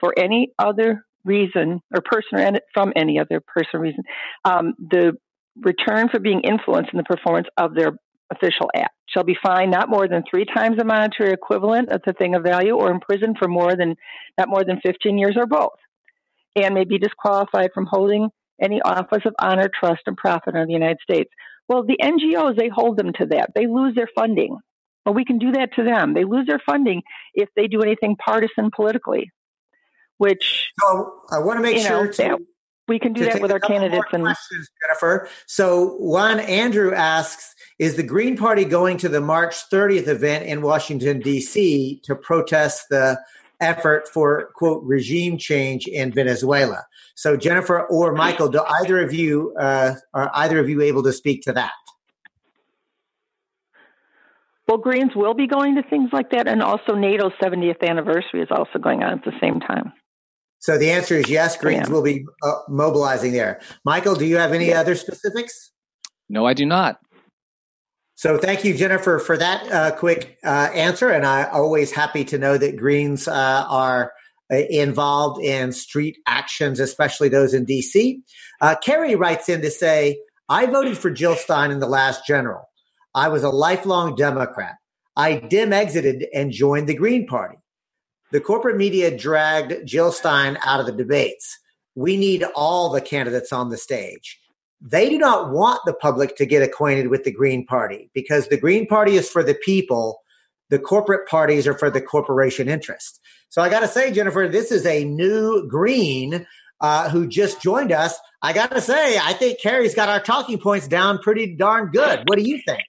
for 0.00 0.14
any 0.18 0.50
other 0.58 1.04
reason 1.24 1.80
or 1.94 2.02
person 2.02 2.38
or 2.38 2.60
from 2.72 2.92
any 2.96 3.18
other 3.18 3.40
person 3.46 3.70
or 3.74 3.80
reason, 3.80 4.04
um, 4.44 4.74
the 4.78 5.12
return 5.62 6.08
for 6.08 6.18
being 6.18 6.40
influenced 6.40 6.90
in 6.92 6.96
the 6.96 7.04
performance 7.04 7.46
of 7.56 7.74
their 7.74 7.92
official 8.32 8.70
act 8.74 8.94
shall 9.06 9.24
be 9.24 9.36
fined 9.42 9.70
not 9.70 9.88
more 9.88 10.08
than 10.08 10.22
three 10.28 10.44
times 10.44 10.76
the 10.76 10.84
monetary 10.84 11.32
equivalent 11.32 11.90
of 11.90 12.00
the 12.06 12.12
thing 12.14 12.34
of 12.34 12.42
value 12.42 12.74
or 12.74 12.90
imprisoned 12.90 13.36
for 13.38 13.48
more 13.48 13.76
than 13.76 13.94
not 14.38 14.48
more 14.48 14.64
than 14.64 14.80
15 14.84 15.18
years 15.18 15.36
or 15.36 15.46
both 15.46 15.78
and 16.56 16.74
may 16.74 16.84
be 16.84 16.98
disqualified 16.98 17.70
from 17.74 17.86
holding 17.86 18.28
any 18.60 18.80
office 18.82 19.22
of 19.24 19.34
honor, 19.38 19.68
trust, 19.68 20.02
and 20.06 20.16
profit 20.16 20.54
in 20.54 20.66
the 20.66 20.72
United 20.72 20.98
States. 21.02 21.30
Well, 21.68 21.84
the 21.84 21.98
NGOs, 22.00 22.56
they 22.56 22.68
hold 22.68 22.96
them 22.96 23.12
to 23.14 23.26
that. 23.26 23.52
They 23.54 23.66
lose 23.66 23.94
their 23.94 24.08
funding. 24.14 24.58
Well, 25.04 25.14
we 25.14 25.24
can 25.24 25.38
do 25.38 25.52
that 25.52 25.74
to 25.74 25.84
them. 25.84 26.14
They 26.14 26.24
lose 26.24 26.46
their 26.46 26.60
funding 26.64 27.02
if 27.34 27.48
they 27.56 27.66
do 27.66 27.82
anything 27.82 28.16
partisan 28.16 28.70
politically, 28.74 29.30
which. 30.18 30.72
So 30.80 31.14
I 31.30 31.38
want 31.38 31.58
to 31.58 31.62
make 31.62 31.78
sure 31.78 32.06
know, 32.06 32.12
to, 32.12 32.38
we 32.88 32.98
can 32.98 33.12
do 33.12 33.24
that 33.24 33.40
with 33.40 33.50
our 33.50 33.60
candidates. 33.60 34.04
and 34.12 34.24
questions, 34.24 34.68
Jennifer. 34.82 35.28
So 35.46 35.96
one, 35.96 36.40
Andrew 36.40 36.94
asks, 36.94 37.54
is 37.78 37.96
the 37.96 38.02
Green 38.02 38.36
Party 38.36 38.64
going 38.64 38.98
to 38.98 39.08
the 39.08 39.20
March 39.20 39.68
30th 39.70 40.08
event 40.08 40.46
in 40.46 40.62
Washington, 40.62 41.20
D.C. 41.20 42.00
to 42.04 42.14
protest 42.14 42.86
the 42.90 43.18
effort 43.64 44.08
for 44.08 44.50
quote 44.54 44.82
regime 44.84 45.38
change 45.38 45.86
in 45.86 46.12
Venezuela. 46.12 46.84
So 47.14 47.36
Jennifer 47.36 47.86
or 47.86 48.12
Michael, 48.12 48.48
do 48.48 48.60
either 48.80 49.00
of 49.00 49.12
you 49.12 49.54
uh, 49.58 49.94
are 50.12 50.30
either 50.34 50.58
of 50.58 50.68
you 50.68 50.82
able 50.82 51.02
to 51.04 51.12
speak 51.12 51.42
to 51.42 51.52
that? 51.54 51.72
Well, 54.68 54.78
Greens 54.78 55.12
will 55.14 55.34
be 55.34 55.46
going 55.46 55.74
to 55.76 55.82
things 55.82 56.10
like 56.12 56.30
that, 56.30 56.48
and 56.48 56.62
also 56.62 56.94
NATO's 56.94 57.32
70th 57.42 57.86
anniversary 57.86 58.40
is 58.40 58.48
also 58.50 58.78
going 58.78 59.02
on 59.02 59.12
at 59.12 59.24
the 59.24 59.32
same 59.40 59.60
time. 59.60 59.92
So 60.58 60.78
the 60.78 60.90
answer 60.90 61.16
is 61.16 61.28
yes. 61.28 61.58
Greens 61.58 61.90
will 61.90 62.02
be 62.02 62.24
uh, 62.42 62.60
mobilizing 62.68 63.32
there. 63.32 63.60
Michael, 63.84 64.14
do 64.14 64.24
you 64.24 64.38
have 64.38 64.52
any 64.52 64.68
yeah. 64.68 64.80
other 64.80 64.94
specifics? 64.94 65.72
No, 66.30 66.46
I 66.46 66.54
do 66.54 66.64
not. 66.64 66.98
So 68.16 68.38
thank 68.38 68.64
you, 68.64 68.74
Jennifer, 68.74 69.18
for 69.18 69.36
that 69.36 69.72
uh, 69.72 69.96
quick 69.96 70.38
uh, 70.44 70.70
answer. 70.72 71.10
And 71.10 71.26
I 71.26 71.44
always 71.44 71.90
happy 71.90 72.24
to 72.26 72.38
know 72.38 72.56
that 72.56 72.76
Greens 72.76 73.26
uh, 73.26 73.66
are 73.68 74.12
uh, 74.52 74.56
involved 74.70 75.42
in 75.42 75.72
street 75.72 76.18
actions, 76.26 76.78
especially 76.78 77.28
those 77.28 77.54
in 77.54 77.66
DC. 77.66 78.20
Uh, 78.60 78.76
Carrie 78.82 79.16
writes 79.16 79.48
in 79.48 79.62
to 79.62 79.70
say, 79.70 80.18
I 80.48 80.66
voted 80.66 80.96
for 80.96 81.10
Jill 81.10 81.34
Stein 81.34 81.70
in 81.70 81.80
the 81.80 81.88
last 81.88 82.26
general. 82.26 82.68
I 83.14 83.28
was 83.28 83.42
a 83.42 83.50
lifelong 83.50 84.14
Democrat. 84.14 84.76
I 85.16 85.36
Demexited 85.36 86.26
and 86.34 86.52
joined 86.52 86.88
the 86.88 86.94
Green 86.94 87.26
Party. 87.26 87.56
The 88.32 88.40
corporate 88.40 88.76
media 88.76 89.16
dragged 89.16 89.86
Jill 89.86 90.12
Stein 90.12 90.58
out 90.64 90.80
of 90.80 90.86
the 90.86 90.92
debates. 90.92 91.58
We 91.94 92.16
need 92.16 92.44
all 92.54 92.90
the 92.90 93.00
candidates 93.00 93.52
on 93.52 93.70
the 93.70 93.76
stage. 93.76 94.40
They 94.86 95.08
do 95.08 95.16
not 95.16 95.50
want 95.50 95.80
the 95.86 95.94
public 95.94 96.36
to 96.36 96.44
get 96.44 96.62
acquainted 96.62 97.08
with 97.08 97.24
the 97.24 97.32
Green 97.32 97.64
Party 97.64 98.10
because 98.12 98.48
the 98.48 98.58
Green 98.58 98.86
Party 98.86 99.16
is 99.16 99.30
for 99.30 99.42
the 99.42 99.54
people. 99.54 100.20
The 100.68 100.78
corporate 100.78 101.26
parties 101.26 101.66
are 101.66 101.76
for 101.76 101.88
the 101.88 102.02
corporation 102.02 102.68
interest. 102.68 103.18
So 103.48 103.62
I 103.62 103.70
got 103.70 103.80
to 103.80 103.88
say, 103.88 104.12
Jennifer, 104.12 104.46
this 104.46 104.70
is 104.70 104.84
a 104.84 105.04
new 105.04 105.66
Green 105.68 106.46
uh, 106.82 107.08
who 107.08 107.26
just 107.26 107.62
joined 107.62 107.92
us. 107.92 108.14
I 108.42 108.52
got 108.52 108.72
to 108.72 108.80
say, 108.82 109.18
I 109.18 109.32
think 109.32 109.58
Carrie's 109.62 109.94
got 109.94 110.10
our 110.10 110.20
talking 110.20 110.58
points 110.58 110.86
down 110.86 111.18
pretty 111.18 111.56
darn 111.56 111.90
good. 111.90 112.24
What 112.26 112.36
do 112.36 112.44
you 112.44 112.60
think? 112.66 112.82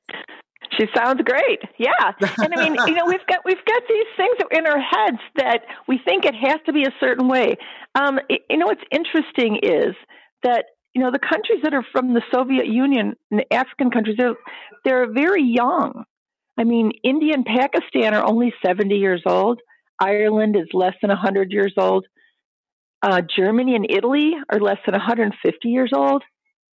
She 0.78 0.88
sounds 0.94 1.22
great. 1.24 1.60
Yeah. 1.78 2.12
And 2.40 2.54
I 2.54 2.70
mean, 2.70 2.76
you 2.88 2.94
know, 2.94 3.06
we've 3.06 3.26
got 3.28 3.40
we've 3.46 3.64
got 3.66 3.84
these 3.88 4.06
things 4.18 4.36
in 4.52 4.68
our 4.68 4.80
heads 4.80 5.20
that 5.38 5.62
we 5.88 5.98
think 6.04 6.26
it 6.26 6.36
has 6.36 6.60
to 6.66 6.74
be 6.74 6.84
a 6.84 6.92
certain 7.00 7.30
way. 7.30 7.56
Um, 7.94 8.20
you 8.50 8.58
know, 8.58 8.66
what's 8.66 8.84
interesting 8.92 9.60
is 9.64 9.96
that 10.44 10.66
you 10.96 11.02
know 11.02 11.12
the 11.12 11.20
countries 11.20 11.60
that 11.64 11.76
are 11.76 11.86
from 11.94 12.14
the 12.16 12.24
Soviet 12.34 12.68
Union 12.68 13.16
and 13.32 13.42
the 13.42 13.54
African 13.54 13.92
countries 13.92 14.18
they're 14.18 14.36
they're 14.86 15.14
very 15.14 15.44
young. 15.44 16.06
I 16.58 16.64
mean, 16.66 16.94
India 17.04 17.34
and 17.36 17.46
Pakistan 17.46 18.16
are 18.16 18.26
only 18.26 18.54
70 18.66 18.96
years 18.96 19.24
old. 19.28 19.60
Ireland 20.00 20.56
is 20.56 20.68
less 20.74 20.96
than 21.02 21.10
100 21.10 21.52
years 21.52 21.74
old. 21.78 22.08
Uh, 23.04 23.22
Germany 23.22 23.76
and 23.76 23.88
Italy 23.90 24.34
are 24.52 24.60
less 24.60 24.80
than 24.86 24.94
150 24.94 25.70
years 25.70 25.92
old. 25.96 26.24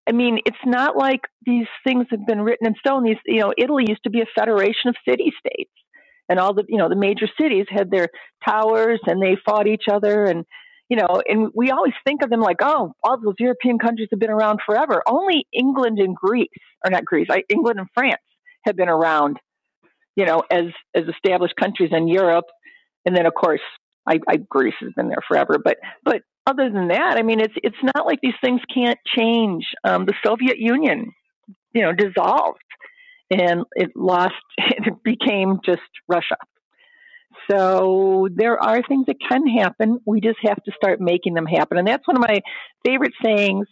I 0.09 0.13
mean, 0.13 0.39
it's 0.47 0.57
not 0.67 0.97
like 0.97 1.23
these 1.47 1.67
things 1.85 2.07
have 2.11 2.27
been 2.27 2.43
written 2.43 2.67
in 2.67 2.75
stone. 2.79 3.05
These, 3.05 3.19
you 3.27 3.41
know, 3.41 3.53
Italy 3.59 3.87
used 3.89 4.05
to 4.05 4.11
be 4.11 4.21
a 4.23 4.27
federation 4.39 4.89
of 4.89 4.97
city 5.09 5.33
states, 5.39 5.73
and 6.29 6.39
all 6.39 6.55
the, 6.55 6.65
you 6.69 6.79
know, 6.79 6.89
the 6.89 6.97
major 6.97 7.29
cities 7.41 7.67
had 7.71 7.91
their 7.91 8.09
towers, 8.47 9.01
and 9.07 9.23
they 9.23 9.37
fought 9.47 9.69
each 9.69 9.85
other, 9.91 10.25
and 10.25 10.45
you 10.91 10.97
know, 10.97 11.23
and 11.27 11.51
we 11.55 11.71
always 11.71 11.95
think 12.05 12.23
of 12.23 12.31
them 12.31 12.41
like, 12.41 12.59
oh, 12.61 12.93
all 13.05 13.21
those 13.23 13.37
European 13.39 13.79
countries 13.79 14.09
have 14.11 14.19
been 14.19 14.29
around 14.31 14.59
forever. 14.67 15.03
Only 15.07 15.47
England 15.53 16.01
and 16.01 16.17
Greece, 16.17 16.49
or 16.85 16.91
not 16.91 17.05
Greece, 17.05 17.29
England 17.49 17.79
and 17.79 17.89
France 17.95 18.21
have 18.65 18.75
been 18.77 18.89
around, 18.89 19.39
you 20.17 20.27
know, 20.27 20.43
as 20.51 20.67
as 20.95 21.05
established 21.07 21.55
countries 21.55 21.91
in 21.93 22.09
Europe, 22.09 22.47
and 23.07 23.17
then 23.17 23.25
of 23.25 23.35
course, 23.35 23.61
I, 24.07 24.19
I 24.29 24.37
Greece 24.37 24.75
has 24.81 24.93
been 24.97 25.09
there 25.09 25.23
forever. 25.29 25.59
But 25.65 25.79
but 26.05 26.23
other 26.45 26.69
than 26.69 26.89
that, 26.89 27.17
I 27.17 27.23
mean, 27.23 27.39
it's 27.39 27.55
it's 27.63 27.95
not 27.95 28.05
like 28.05 28.19
these 28.21 28.35
things 28.43 28.61
can't 28.75 28.99
change. 29.17 29.67
Um, 29.85 30.07
the 30.07 30.15
Soviet 30.27 30.59
Union, 30.59 31.13
you 31.73 31.83
know, 31.83 31.93
dissolved, 31.93 32.59
and 33.31 33.65
it 33.77 33.93
lost. 33.95 34.35
It 34.83 35.03
became 35.05 35.61
just 35.65 35.83
Russia. 36.09 36.37
So 37.51 38.29
there 38.35 38.63
are 38.63 38.83
things 38.87 39.07
that 39.07 39.17
can 39.29 39.47
happen. 39.47 39.99
We 40.07 40.21
just 40.21 40.39
have 40.43 40.63
to 40.65 40.73
start 40.77 41.01
making 41.01 41.35
them 41.35 41.47
happen, 41.47 41.79
and 41.79 41.87
that's 41.87 42.07
one 42.07 42.17
of 42.17 42.23
my 42.23 42.41
favorite 42.85 43.13
sayings 43.25 43.67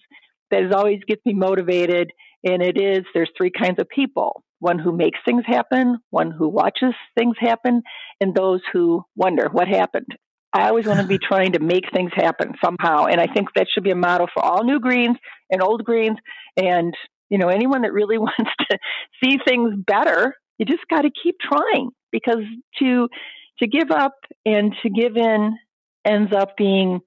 that 0.50 0.72
always 0.72 1.00
gets 1.06 1.24
me 1.24 1.34
motivated. 1.34 2.10
And 2.44 2.62
it 2.62 2.80
is: 2.80 3.04
there's 3.14 3.30
three 3.36 3.50
kinds 3.50 3.78
of 3.78 3.88
people. 3.88 4.42
One 4.60 4.78
who 4.78 4.96
makes 4.96 5.18
things 5.24 5.44
happen, 5.46 5.98
one 6.10 6.32
who 6.32 6.48
watches 6.48 6.94
things 7.16 7.36
happen, 7.38 7.82
and 8.20 8.34
those 8.34 8.60
who 8.72 9.04
wonder 9.14 9.48
what 9.52 9.68
happened. 9.68 10.08
I 10.52 10.68
always 10.68 10.86
want 10.86 11.00
to 11.00 11.06
be 11.06 11.18
trying 11.22 11.52
to 11.52 11.60
make 11.60 11.84
things 11.94 12.10
happen 12.14 12.54
somehow. 12.64 13.04
And 13.06 13.20
I 13.20 13.26
think 13.26 13.48
that 13.54 13.68
should 13.72 13.84
be 13.84 13.90
a 13.90 13.96
model 13.96 14.28
for 14.32 14.44
all 14.44 14.64
new 14.64 14.80
greens 14.80 15.16
and 15.50 15.62
old 15.62 15.84
greens. 15.84 16.18
And, 16.56 16.94
you 17.28 17.38
know, 17.38 17.48
anyone 17.48 17.82
that 17.82 17.92
really 17.92 18.18
wants 18.18 18.50
to 18.70 18.78
see 19.22 19.38
things 19.46 19.74
better, 19.86 20.34
you 20.58 20.66
just 20.66 20.86
got 20.90 21.02
to 21.02 21.10
keep 21.22 21.36
trying 21.40 21.90
because 22.10 22.42
to, 22.80 23.08
to 23.60 23.66
give 23.66 23.90
up 23.90 24.14
and 24.44 24.74
to 24.82 24.90
give 24.90 25.16
in 25.16 25.56
ends 26.04 26.32
up 26.32 26.56
being, 26.56 27.00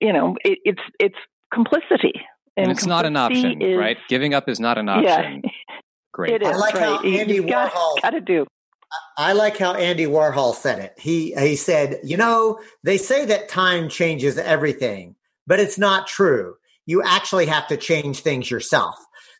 you 0.00 0.12
know, 0.12 0.36
it, 0.44 0.58
it's, 0.64 0.82
it's 0.98 1.16
complicity. 1.52 2.12
And, 2.56 2.68
and 2.68 2.72
it's 2.72 2.86
not 2.86 3.04
an 3.04 3.16
option, 3.16 3.60
is, 3.60 3.78
right? 3.78 3.98
Giving 4.08 4.34
up 4.34 4.48
is 4.48 4.58
not 4.58 4.78
an 4.78 4.88
option. 4.88 5.42
Yeah. 5.44 5.50
Great. 6.12 6.34
It 6.34 6.42
is, 6.42 6.48
I 6.48 6.56
like 6.56 6.74
right. 6.74 6.82
how 6.82 7.00
Andy 7.00 7.40
Warhol 7.40 8.00
got 8.00 8.10
to 8.10 8.20
do. 8.22 8.46
I 9.18 9.34
like 9.34 9.58
how 9.58 9.74
Andy 9.74 10.06
Warhol 10.06 10.54
said 10.54 10.78
it. 10.78 10.94
He 10.98 11.34
he 11.34 11.56
said, 11.56 12.00
"You 12.02 12.16
know, 12.16 12.60
they 12.82 12.96
say 12.96 13.26
that 13.26 13.48
time 13.50 13.90
changes 13.90 14.38
everything, 14.38 15.16
but 15.46 15.60
it's 15.60 15.76
not 15.76 16.06
true. 16.06 16.54
You 16.86 17.02
actually 17.02 17.46
have 17.46 17.66
to 17.68 17.76
change 17.76 18.20
things 18.20 18.50
yourself." 18.50 18.94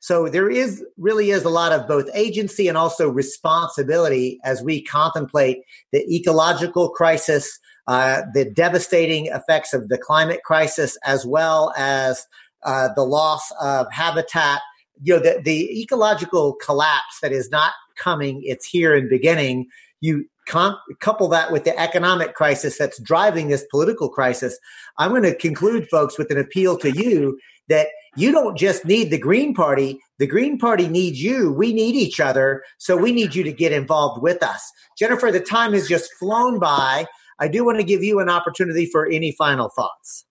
So 0.07 0.29
there 0.29 0.49
is 0.49 0.85
really 0.99 1.31
is 1.31 1.43
a 1.43 1.49
lot 1.49 1.73
of 1.73 1.89
both 1.89 2.09
agency 2.15 2.69
and 2.69 2.79
also 2.79 3.09
responsibility 3.09 4.39
as 4.45 4.63
we 4.63 4.81
contemplate 4.81 5.65
the 5.91 5.99
ecological 6.09 6.91
crisis, 6.91 7.59
uh, 7.89 8.23
the 8.33 8.45
devastating 8.45 9.27
effects 9.27 9.75
of 9.75 9.89
the 9.89 9.99
climate 9.99 10.45
crisis, 10.45 10.97
as 11.05 11.27
well 11.27 11.75
as 11.77 12.25
uh, 12.63 12.91
the 12.95 13.03
loss 13.03 13.51
of 13.61 13.91
habitat. 13.91 14.61
You 15.03 15.17
know, 15.17 15.21
the, 15.21 15.43
the 15.43 15.83
ecological 15.83 16.55
collapse 16.65 17.19
that 17.21 17.33
is 17.33 17.51
not 17.51 17.73
coming, 17.97 18.43
it's 18.45 18.65
here 18.65 18.95
and 18.95 19.11
beginning. 19.11 19.67
You 20.01 20.27
con- 20.47 20.79
couple 21.01 21.27
that 21.31 21.51
with 21.51 21.65
the 21.65 21.77
economic 21.81 22.35
crisis 22.35 22.79
that's 22.79 23.03
driving 23.03 23.49
this 23.49 23.67
political 23.73 24.09
crisis. 24.09 24.57
I'm 24.99 25.11
going 25.11 25.25
to 25.25 25.35
conclude, 25.35 25.89
folks, 25.89 26.17
with 26.17 26.31
an 26.31 26.39
appeal 26.39 26.79
to 26.79 26.93
you 26.93 27.41
that 27.69 27.89
you 28.17 28.33
don't 28.33 28.57
just 28.57 28.85
need 28.85 29.11
the 29.11 29.19
Green 29.19 29.55
Party. 29.55 30.01
The 30.19 30.27
Green 30.27 30.59
Party 30.59 30.89
needs 30.89 31.23
you. 31.23 31.53
We 31.53 31.73
need 31.73 31.95
each 31.95 32.21
other. 32.21 32.63
So 32.79 32.97
we 32.97 33.13
need 33.13 33.35
you 33.35 33.45
to 33.45 33.53
get 33.53 33.73
involved 33.73 34.23
with 34.23 34.43
us. 34.43 34.73
Jennifer, 34.99 35.31
the 35.31 35.41
time 35.41 35.73
has 35.73 35.89
just 35.89 36.13
flown 36.15 36.59
by. 36.59 37.07
I 37.39 37.49
do 37.49 37.65
want 37.65 37.79
to 37.79 37.85
give 37.85 38.03
you 38.03 38.21
an 38.21 38.31
opportunity 38.31 38.87
for 38.87 39.07
any 39.07 39.33
final 39.33 39.69
thoughts. 39.69 40.25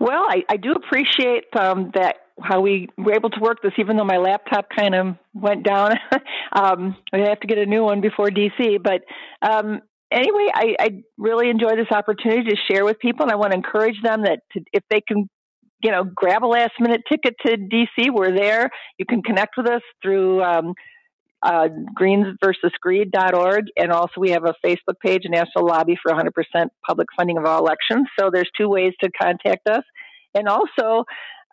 Well, 0.00 0.24
I, 0.28 0.44
I 0.48 0.56
do 0.56 0.72
appreciate 0.72 1.44
um, 1.56 1.90
that 1.94 2.16
how 2.40 2.60
we 2.60 2.88
were 2.96 3.14
able 3.14 3.30
to 3.30 3.40
work 3.40 3.62
this, 3.62 3.72
even 3.78 3.96
though 3.96 4.04
my 4.04 4.18
laptop 4.18 4.68
kind 4.76 4.94
of 4.94 5.16
went 5.34 5.64
down. 5.64 5.94
um, 6.52 6.96
I 7.12 7.18
have 7.18 7.40
to 7.40 7.46
get 7.46 7.58
a 7.58 7.66
new 7.66 7.82
one 7.82 8.00
before 8.00 8.28
DC. 8.28 8.80
But 8.82 9.02
um, 9.42 9.80
anyway, 10.10 10.48
I, 10.54 10.76
I, 10.78 11.02
really 11.16 11.50
enjoy 11.50 11.74
this 11.76 11.90
opportunity 11.90 12.50
to 12.50 12.56
share 12.70 12.84
with 12.84 12.98
people, 12.98 13.24
and 13.24 13.32
I 13.32 13.36
want 13.36 13.52
to 13.52 13.56
encourage 13.56 14.00
them 14.02 14.22
that 14.22 14.40
to, 14.52 14.60
if 14.72 14.84
they 14.88 15.00
can, 15.00 15.28
you 15.82 15.90
know, 15.90 16.04
grab 16.04 16.44
a 16.44 16.46
last 16.46 16.72
minute 16.80 17.02
ticket 17.10 17.34
to 17.46 17.56
DC, 17.56 18.10
we're 18.12 18.36
there. 18.36 18.70
You 18.98 19.06
can 19.06 19.22
connect 19.22 19.56
with 19.56 19.68
us 19.68 19.82
through. 20.02 20.42
Um, 20.42 20.74
uh, 21.40 21.68
greensversusgreed.org. 21.96 23.66
And 23.76 23.92
also, 23.92 24.14
we 24.18 24.30
have 24.30 24.44
a 24.44 24.54
Facebook 24.66 24.98
page, 25.00 25.22
national 25.28 25.66
lobby 25.66 25.96
for 26.02 26.12
100% 26.12 26.32
public 26.84 27.06
funding 27.16 27.38
of 27.38 27.44
all 27.44 27.60
elections. 27.60 28.08
So, 28.18 28.28
there's 28.32 28.50
two 28.56 28.68
ways 28.68 28.92
to 29.04 29.10
contact 29.10 29.68
us. 29.68 29.84
And 30.34 30.48
also, 30.48 31.04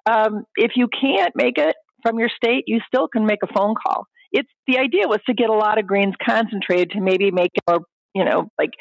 um, 0.10 0.46
if 0.56 0.72
you 0.76 0.88
can't 0.88 1.36
make 1.36 1.58
it 1.58 1.76
from 2.02 2.20
your 2.20 2.30
state, 2.30 2.64
you 2.68 2.80
still 2.88 3.08
can 3.08 3.26
make 3.26 3.40
a 3.44 3.54
phone 3.54 3.76
call. 3.76 4.08
It's 4.32 4.50
the 4.68 4.80
idea 4.80 5.08
was 5.08 5.20
to 5.28 5.34
get 5.34 5.50
a 5.50 5.54
lot 5.54 5.80
of 5.80 5.88
greens 5.88 6.16
concentrated 6.24 6.92
to 6.92 7.02
maybe 7.02 7.32
make 7.32 7.52
it 7.54 7.64
more, 7.70 7.82
you 8.14 8.26
know, 8.26 8.50
like 8.60 8.72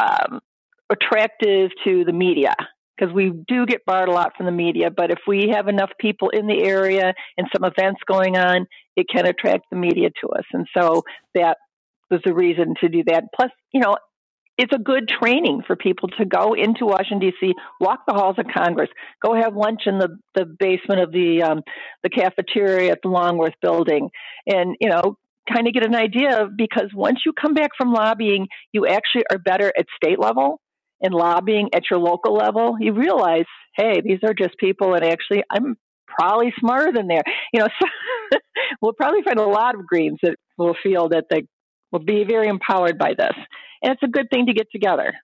um, 0.00 0.40
attractive 0.90 1.70
to 1.84 2.04
the 2.04 2.12
media 2.12 2.54
because 2.96 3.12
we 3.12 3.32
do 3.48 3.66
get 3.66 3.84
barred 3.84 4.08
a 4.08 4.12
lot 4.12 4.32
from 4.36 4.46
the 4.46 4.52
media. 4.52 4.90
But 4.90 5.10
if 5.10 5.20
we 5.26 5.50
have 5.54 5.68
enough 5.68 5.90
people 5.98 6.30
in 6.30 6.46
the 6.46 6.62
area 6.62 7.14
and 7.36 7.48
some 7.54 7.64
events 7.64 8.00
going 8.06 8.36
on, 8.36 8.66
it 8.96 9.06
can 9.08 9.26
attract 9.26 9.66
the 9.70 9.76
media 9.76 10.10
to 10.22 10.28
us. 10.30 10.44
And 10.52 10.66
so 10.76 11.02
that 11.34 11.58
was 12.10 12.20
the 12.24 12.34
reason 12.34 12.74
to 12.80 12.88
do 12.88 13.02
that. 13.06 13.24
Plus, 13.34 13.50
you 13.72 13.80
know, 13.80 13.96
it's 14.56 14.72
a 14.72 14.78
good 14.78 15.08
training 15.08 15.62
for 15.66 15.74
people 15.74 16.08
to 16.10 16.24
go 16.24 16.54
into 16.54 16.86
Washington 16.86 17.18
D.C., 17.18 17.54
walk 17.80 18.00
the 18.06 18.14
halls 18.14 18.36
of 18.38 18.46
Congress, 18.54 18.88
go 19.24 19.34
have 19.34 19.56
lunch 19.56 19.82
in 19.86 19.98
the, 19.98 20.16
the 20.36 20.44
basement 20.44 21.00
of 21.00 21.10
the 21.10 21.42
um, 21.42 21.62
the 22.04 22.08
cafeteria 22.08 22.92
at 22.92 23.00
the 23.02 23.08
Longworth 23.08 23.54
Building, 23.60 24.10
and 24.46 24.76
you 24.80 24.88
know, 24.88 25.18
kind 25.52 25.66
of 25.66 25.74
get 25.74 25.84
an 25.84 25.96
idea 25.96 26.48
because 26.56 26.90
once 26.94 27.20
you 27.26 27.32
come 27.32 27.54
back 27.54 27.70
from 27.76 27.92
lobbying, 27.92 28.46
you 28.72 28.86
actually 28.86 29.24
are 29.28 29.38
better 29.38 29.72
at 29.76 29.86
state 29.96 30.20
level 30.20 30.60
and 31.00 31.14
lobbying 31.14 31.70
at 31.74 31.84
your 31.90 31.98
local 31.98 32.34
level. 32.34 32.76
You 32.80 32.92
realize, 32.92 33.46
hey, 33.76 34.00
these 34.00 34.20
are 34.24 34.34
just 34.34 34.56
people, 34.58 34.94
and 34.94 35.04
actually, 35.04 35.42
I'm 35.50 35.76
probably 36.06 36.52
smarter 36.58 36.92
than 36.92 37.08
they 37.08 37.16
are. 37.16 37.24
You 37.52 37.60
know, 37.60 37.68
so 38.32 38.38
we'll 38.80 38.92
probably 38.92 39.22
find 39.22 39.38
a 39.38 39.44
lot 39.44 39.74
of 39.74 39.86
Greens 39.86 40.18
that 40.22 40.36
will 40.58 40.76
feel 40.82 41.08
that 41.10 41.26
they 41.30 41.46
will 41.92 42.00
be 42.00 42.24
very 42.24 42.48
empowered 42.48 42.98
by 42.98 43.14
this 43.16 43.34
and 43.84 43.92
it's 43.92 44.02
a 44.02 44.08
good 44.08 44.28
thing 44.30 44.46
to 44.46 44.52
get 44.52 44.70
together. 44.72 45.14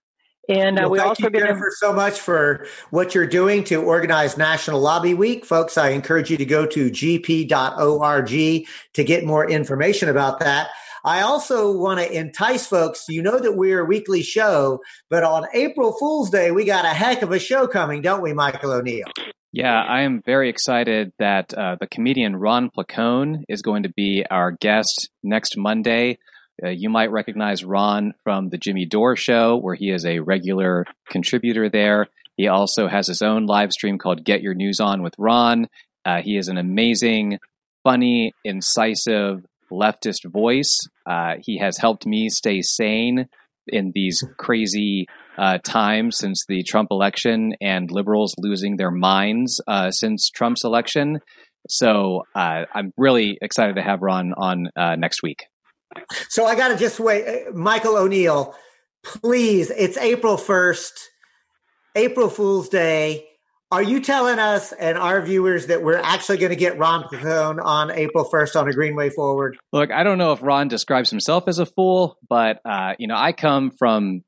And 0.48 0.78
uh, 0.78 0.82
well, 0.82 0.90
we 0.90 0.98
thank 0.98 1.08
also 1.08 1.24
you, 1.24 1.30
get 1.30 1.46
Jennifer 1.46 1.72
so 1.74 1.92
much 1.92 2.18
for 2.20 2.66
what 2.90 3.14
you're 3.14 3.26
doing 3.26 3.64
to 3.64 3.82
organize 3.82 4.36
National 4.36 4.80
Lobby 4.80 5.14
Week, 5.14 5.44
folks. 5.44 5.78
I 5.78 5.90
encourage 5.90 6.30
you 6.30 6.36
to 6.36 6.44
go 6.44 6.66
to 6.66 6.90
gp.org 6.90 8.28
to 8.28 9.04
get 9.04 9.24
more 9.24 9.48
information 9.48 10.08
about 10.08 10.40
that. 10.40 10.70
I 11.04 11.22
also 11.22 11.76
want 11.76 12.00
to 12.00 12.12
entice 12.12 12.66
folks. 12.66 13.04
You 13.08 13.22
know 13.22 13.38
that 13.38 13.56
we're 13.56 13.80
a 13.80 13.84
weekly 13.84 14.22
show, 14.22 14.80
but 15.08 15.22
on 15.22 15.46
April 15.54 15.92
Fool's 15.98 16.30
Day, 16.30 16.50
we 16.50 16.64
got 16.64 16.84
a 16.84 16.88
heck 16.88 17.22
of 17.22 17.32
a 17.32 17.38
show 17.38 17.66
coming, 17.66 18.02
don't 18.02 18.22
we, 18.22 18.32
Michael 18.32 18.72
O'Neill? 18.72 19.06
Yeah, 19.52 19.82
I 19.82 20.02
am 20.02 20.22
very 20.24 20.48
excited 20.48 21.12
that 21.18 21.52
uh, 21.54 21.76
the 21.80 21.88
comedian 21.88 22.36
Ron 22.36 22.70
Placone 22.70 23.42
is 23.48 23.62
going 23.62 23.82
to 23.82 23.88
be 23.88 24.24
our 24.30 24.52
guest 24.52 25.10
next 25.24 25.56
Monday. 25.56 26.18
Uh, 26.62 26.68
you 26.68 26.88
might 26.88 27.10
recognize 27.10 27.64
Ron 27.64 28.14
from 28.22 28.48
the 28.48 28.58
Jimmy 28.58 28.84
Dore 28.84 29.16
Show, 29.16 29.56
where 29.56 29.74
he 29.74 29.90
is 29.90 30.04
a 30.04 30.20
regular 30.20 30.86
contributor 31.08 31.68
there. 31.68 32.06
He 32.36 32.46
also 32.46 32.86
has 32.86 33.06
his 33.06 33.22
own 33.22 33.46
live 33.46 33.72
stream 33.72 33.98
called 33.98 34.24
Get 34.24 34.42
Your 34.42 34.54
News 34.54 34.78
On 34.78 35.02
with 35.02 35.14
Ron. 35.18 35.68
Uh, 36.04 36.22
he 36.22 36.36
is 36.36 36.48
an 36.48 36.56
amazing, 36.56 37.38
funny, 37.82 38.32
incisive 38.44 39.44
leftist 39.70 40.30
voice. 40.30 40.78
Uh, 41.06 41.34
he 41.40 41.58
has 41.58 41.78
helped 41.78 42.06
me 42.06 42.28
stay 42.28 42.62
sane 42.62 43.26
in 43.66 43.92
these 43.94 44.24
crazy 44.38 45.06
uh, 45.38 45.58
times 45.58 46.18
since 46.18 46.44
the 46.48 46.62
Trump 46.62 46.88
election 46.90 47.54
and 47.60 47.90
liberals 47.90 48.34
losing 48.38 48.76
their 48.76 48.90
minds 48.90 49.60
uh, 49.66 49.90
since 49.90 50.30
Trump's 50.30 50.64
election. 50.64 51.20
So 51.68 52.24
uh, 52.34 52.64
I'm 52.74 52.92
really 52.96 53.38
excited 53.40 53.76
to 53.76 53.82
have 53.82 54.02
Ron 54.02 54.32
on 54.36 54.70
uh, 54.76 54.96
next 54.96 55.22
week. 55.22 55.44
So 56.28 56.46
I 56.46 56.54
got 56.54 56.68
to 56.68 56.76
just 56.76 57.00
wait. 57.00 57.26
Uh, 57.26 57.52
Michael 57.52 57.96
O'Neill, 57.96 58.54
please, 59.04 59.70
it's 59.70 59.96
April 59.96 60.36
1st, 60.36 60.92
April 61.96 62.28
Fool's 62.28 62.68
Day. 62.68 63.26
Are 63.72 63.84
you 63.84 64.00
telling 64.00 64.40
us 64.40 64.72
and 64.72 64.98
our 64.98 65.22
viewers 65.22 65.68
that 65.68 65.84
we're 65.84 65.96
actually 65.96 66.38
going 66.38 66.50
to 66.50 66.56
get 66.56 66.76
Ron 66.76 67.04
Placone 67.04 67.64
on 67.64 67.92
April 67.92 68.28
1st 68.28 68.60
on 68.60 68.68
a 68.68 68.72
Greenway 68.72 69.10
Forward? 69.10 69.58
Look, 69.72 69.92
I 69.92 70.02
don't 70.02 70.18
know 70.18 70.32
if 70.32 70.42
Ron 70.42 70.66
describes 70.66 71.08
himself 71.08 71.44
as 71.46 71.60
a 71.60 71.66
fool, 71.66 72.18
but, 72.28 72.58
uh, 72.64 72.94
you 72.98 73.06
know, 73.06 73.14
I 73.14 73.30
come 73.30 73.70
from 73.70 74.22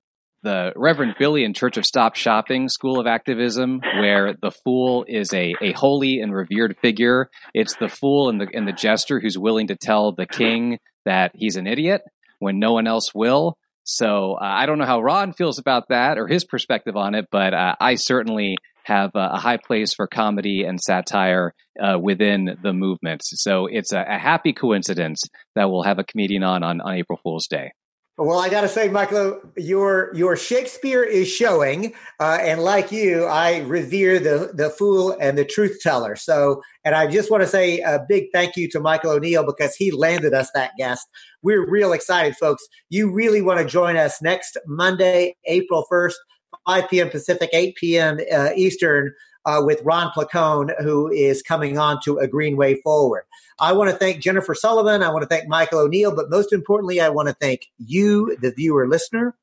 the 0.44 0.72
Reverend 0.76 1.16
Billy 1.18 1.42
and 1.42 1.56
Church 1.56 1.76
of 1.76 1.84
Stop 1.84 2.14
Shopping 2.14 2.68
School 2.68 3.00
of 3.00 3.08
Activism, 3.08 3.80
where 3.98 4.34
the 4.40 4.52
fool 4.52 5.04
is 5.08 5.34
a, 5.34 5.56
a 5.60 5.72
holy 5.72 6.20
and 6.20 6.32
revered 6.32 6.76
figure. 6.80 7.28
It's 7.52 7.74
the 7.74 7.88
fool 7.88 8.28
and 8.28 8.40
the, 8.40 8.46
and 8.54 8.68
the 8.68 8.72
jester 8.72 9.18
who's 9.18 9.36
willing 9.36 9.66
to 9.68 9.76
tell 9.76 10.12
the 10.12 10.26
king 10.26 10.78
that 11.04 11.32
he's 11.34 11.56
an 11.56 11.66
idiot 11.66 12.02
when 12.38 12.60
no 12.60 12.74
one 12.74 12.86
else 12.86 13.12
will. 13.12 13.58
So 13.82 14.34
uh, 14.34 14.44
I 14.44 14.66
don't 14.66 14.78
know 14.78 14.86
how 14.86 15.00
Ron 15.00 15.32
feels 15.32 15.58
about 15.58 15.88
that 15.88 16.16
or 16.16 16.28
his 16.28 16.44
perspective 16.44 16.96
on 16.96 17.16
it, 17.16 17.26
but 17.32 17.52
uh, 17.52 17.74
I 17.80 17.96
certainly 17.96 18.56
have 18.84 19.10
a, 19.14 19.38
high 19.38 19.56
place 19.56 19.94
for 19.94 20.06
comedy 20.06 20.64
and 20.64 20.80
satire 20.80 21.54
uh, 21.80 21.98
within 21.98 22.56
the 22.62 22.72
movement. 22.72 23.22
So 23.24 23.66
it's 23.66 23.92
a, 23.92 24.04
a, 24.08 24.18
happy 24.18 24.52
coincidence 24.52 25.22
that 25.54 25.70
we'll 25.70 25.82
have 25.82 25.98
a 25.98 26.04
comedian 26.04 26.42
on 26.42 26.62
on, 26.62 26.80
on 26.80 26.94
April 26.94 27.18
Fool's 27.22 27.46
Day. 27.46 27.72
Well, 28.18 28.38
I 28.38 28.50
got 28.50 28.60
to 28.60 28.68
say, 28.68 28.88
Michael, 28.88 29.40
your 29.56 30.14
your 30.14 30.36
Shakespeare 30.36 31.02
is 31.02 31.28
showing, 31.28 31.94
uh, 32.20 32.38
and 32.42 32.62
like 32.62 32.92
you, 32.92 33.24
I 33.24 33.60
revere 33.60 34.18
the 34.18 34.50
the 34.52 34.68
fool 34.68 35.16
and 35.18 35.38
the 35.38 35.46
truth 35.46 35.78
teller. 35.80 36.14
So, 36.14 36.62
and 36.84 36.94
I 36.94 37.06
just 37.06 37.30
want 37.30 37.42
to 37.42 37.48
say 37.48 37.80
a 37.80 38.04
big 38.06 38.26
thank 38.34 38.54
you 38.56 38.68
to 38.68 38.80
Michael 38.80 39.12
O'Neill 39.12 39.46
because 39.46 39.74
he 39.74 39.90
landed 39.90 40.34
us 40.34 40.50
that 40.54 40.72
guest. 40.76 41.08
We're 41.42 41.68
real 41.68 41.94
excited, 41.94 42.36
folks. 42.36 42.62
You 42.90 43.10
really 43.10 43.40
want 43.40 43.60
to 43.60 43.64
join 43.64 43.96
us 43.96 44.20
next 44.20 44.58
Monday, 44.66 45.34
April 45.46 45.86
first, 45.88 46.18
5 46.66 46.90
p.m. 46.90 47.10
Pacific, 47.10 47.50
8 47.52 47.74
p.m. 47.76 48.18
Uh, 48.32 48.50
Eastern, 48.56 49.14
uh, 49.44 49.60
with 49.64 49.80
Ron 49.82 50.12
Placone, 50.12 50.70
who 50.82 51.10
is 51.10 51.42
coming 51.42 51.78
on 51.78 52.00
to 52.04 52.18
A 52.18 52.28
Greenway 52.28 52.80
Forward. 52.82 53.24
I 53.58 53.72
want 53.72 53.90
to 53.90 53.96
thank 53.96 54.20
Jennifer 54.22 54.54
Sullivan. 54.54 55.02
I 55.02 55.10
want 55.10 55.22
to 55.22 55.28
thank 55.28 55.48
Michael 55.48 55.80
O'Neill, 55.80 56.14
but 56.14 56.30
most 56.30 56.52
importantly, 56.52 57.00
I 57.00 57.08
want 57.08 57.28
to 57.28 57.34
thank 57.34 57.70
you, 57.78 58.36
the 58.40 58.52
viewer 58.52 58.88
listener. 58.88 59.34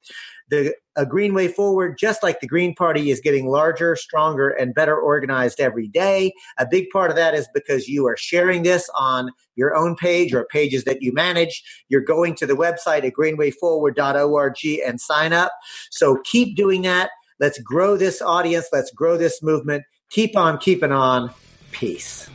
The 0.50 0.76
A 0.96 1.06
Greenway 1.06 1.48
Forward, 1.48 1.98
just 1.98 2.24
like 2.24 2.40
the 2.40 2.48
Green 2.48 2.74
Party, 2.76 3.12
is 3.12 3.20
getting 3.20 3.48
larger, 3.48 3.96
stronger, 3.96 4.50
and 4.50 4.74
better 4.74 4.98
organized 4.98 5.60
every 5.60 5.88
day. 5.88 6.34
A 6.58 6.68
big 6.70 6.90
part 6.90 7.10
of 7.10 7.16
that 7.16 7.34
is 7.34 7.48
because 7.54 7.88
you 7.88 8.08
are 8.08 8.18
sharing 8.18 8.64
this 8.64 8.90
on 8.98 9.30
your 9.56 9.76
own 9.76 9.96
page 9.96 10.34
or 10.34 10.46
pages 10.46 10.84
that 10.86 11.02
you 11.02 11.14
manage. 11.14 11.64
You're 11.90 12.02
going 12.02 12.36
to 12.36 12.46
the 12.46 12.56
website 12.56 13.04
at 13.04 13.14
greenwayforward.org 13.14 14.58
and 14.86 15.00
sign 15.00 15.34
up. 15.34 15.52
So 15.92 16.20
keep 16.24 16.56
doing 16.56 16.82
that. 16.84 17.12
Let's 17.40 17.60
grow 17.62 17.96
this 17.96 18.22
audience. 18.22 18.68
Let's 18.72 18.92
grow 18.92 19.18
this 19.18 19.42
movement. 19.42 19.84
Keep 20.10 20.36
on 20.36 20.58
keeping 20.58 20.92
on. 20.92 21.32
Peace. 21.72 22.30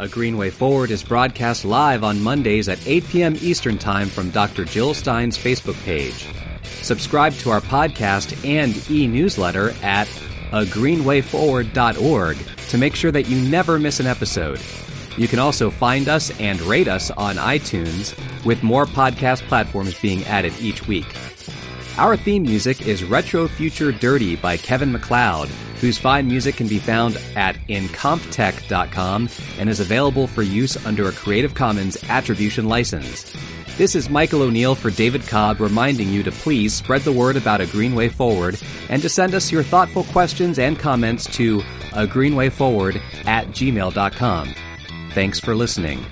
A 0.00 0.08
Greenway 0.08 0.48
Forward 0.48 0.90
is 0.90 1.02
broadcast 1.02 1.66
live 1.66 2.02
on 2.04 2.22
Mondays 2.22 2.70
at 2.70 2.78
8 2.88 3.04
p.m. 3.08 3.36
Eastern 3.42 3.76
Time 3.76 4.08
from 4.08 4.30
Dr. 4.30 4.64
Jill 4.64 4.94
Stein's 4.94 5.36
Facebook 5.36 5.78
page. 5.84 6.26
Subscribe 6.80 7.34
to 7.34 7.50
our 7.50 7.60
podcast 7.60 8.32
and 8.48 8.90
e 8.90 9.06
newsletter 9.06 9.72
at 9.82 10.08
agreenwayforward.org 10.52 12.38
to 12.70 12.78
make 12.78 12.94
sure 12.96 13.10
that 13.10 13.28
you 13.28 13.46
never 13.50 13.78
miss 13.78 14.00
an 14.00 14.06
episode. 14.06 14.58
You 15.18 15.28
can 15.28 15.38
also 15.38 15.68
find 15.68 16.08
us 16.08 16.30
and 16.40 16.58
rate 16.62 16.88
us 16.88 17.10
on 17.10 17.36
iTunes, 17.36 18.16
with 18.46 18.62
more 18.62 18.86
podcast 18.86 19.42
platforms 19.48 20.00
being 20.00 20.24
added 20.24 20.54
each 20.60 20.88
week. 20.88 21.14
Our 22.00 22.16
theme 22.16 22.44
music 22.44 22.86
is 22.86 23.04
Retro 23.04 23.46
Future 23.46 23.92
Dirty 23.92 24.34
by 24.34 24.56
Kevin 24.56 24.90
MacLeod 24.90 25.50
whose 25.80 25.98
fine 25.98 26.26
music 26.26 26.56
can 26.56 26.66
be 26.66 26.78
found 26.78 27.18
at 27.36 27.56
incompetech.com 27.68 29.28
and 29.58 29.68
is 29.68 29.80
available 29.80 30.26
for 30.26 30.42
use 30.42 30.82
under 30.86 31.08
a 31.08 31.12
Creative 31.12 31.54
Commons 31.54 31.96
Attribution 32.08 32.68
license. 32.68 33.34
This 33.76 33.94
is 33.94 34.10
Michael 34.10 34.42
O'Neill 34.42 34.74
for 34.74 34.90
David 34.90 35.26
Cobb 35.26 35.60
reminding 35.60 36.08
you 36.08 36.22
to 36.22 36.32
please 36.32 36.74
spread 36.74 37.02
the 37.02 37.12
word 37.12 37.36
about 37.36 37.60
A 37.60 37.66
Greenway 37.66 38.08
Forward 38.08 38.58
and 38.88 39.00
to 39.02 39.08
send 39.08 39.34
us 39.34 39.52
your 39.52 39.62
thoughtful 39.62 40.04
questions 40.04 40.58
and 40.58 40.78
comments 40.78 41.24
to 41.36 41.60
a 41.92 42.06
greenwayforward 42.06 43.00
at 43.26 43.48
gmail.com. 43.48 44.54
Thanks 45.12 45.40
for 45.40 45.54
listening. 45.54 46.04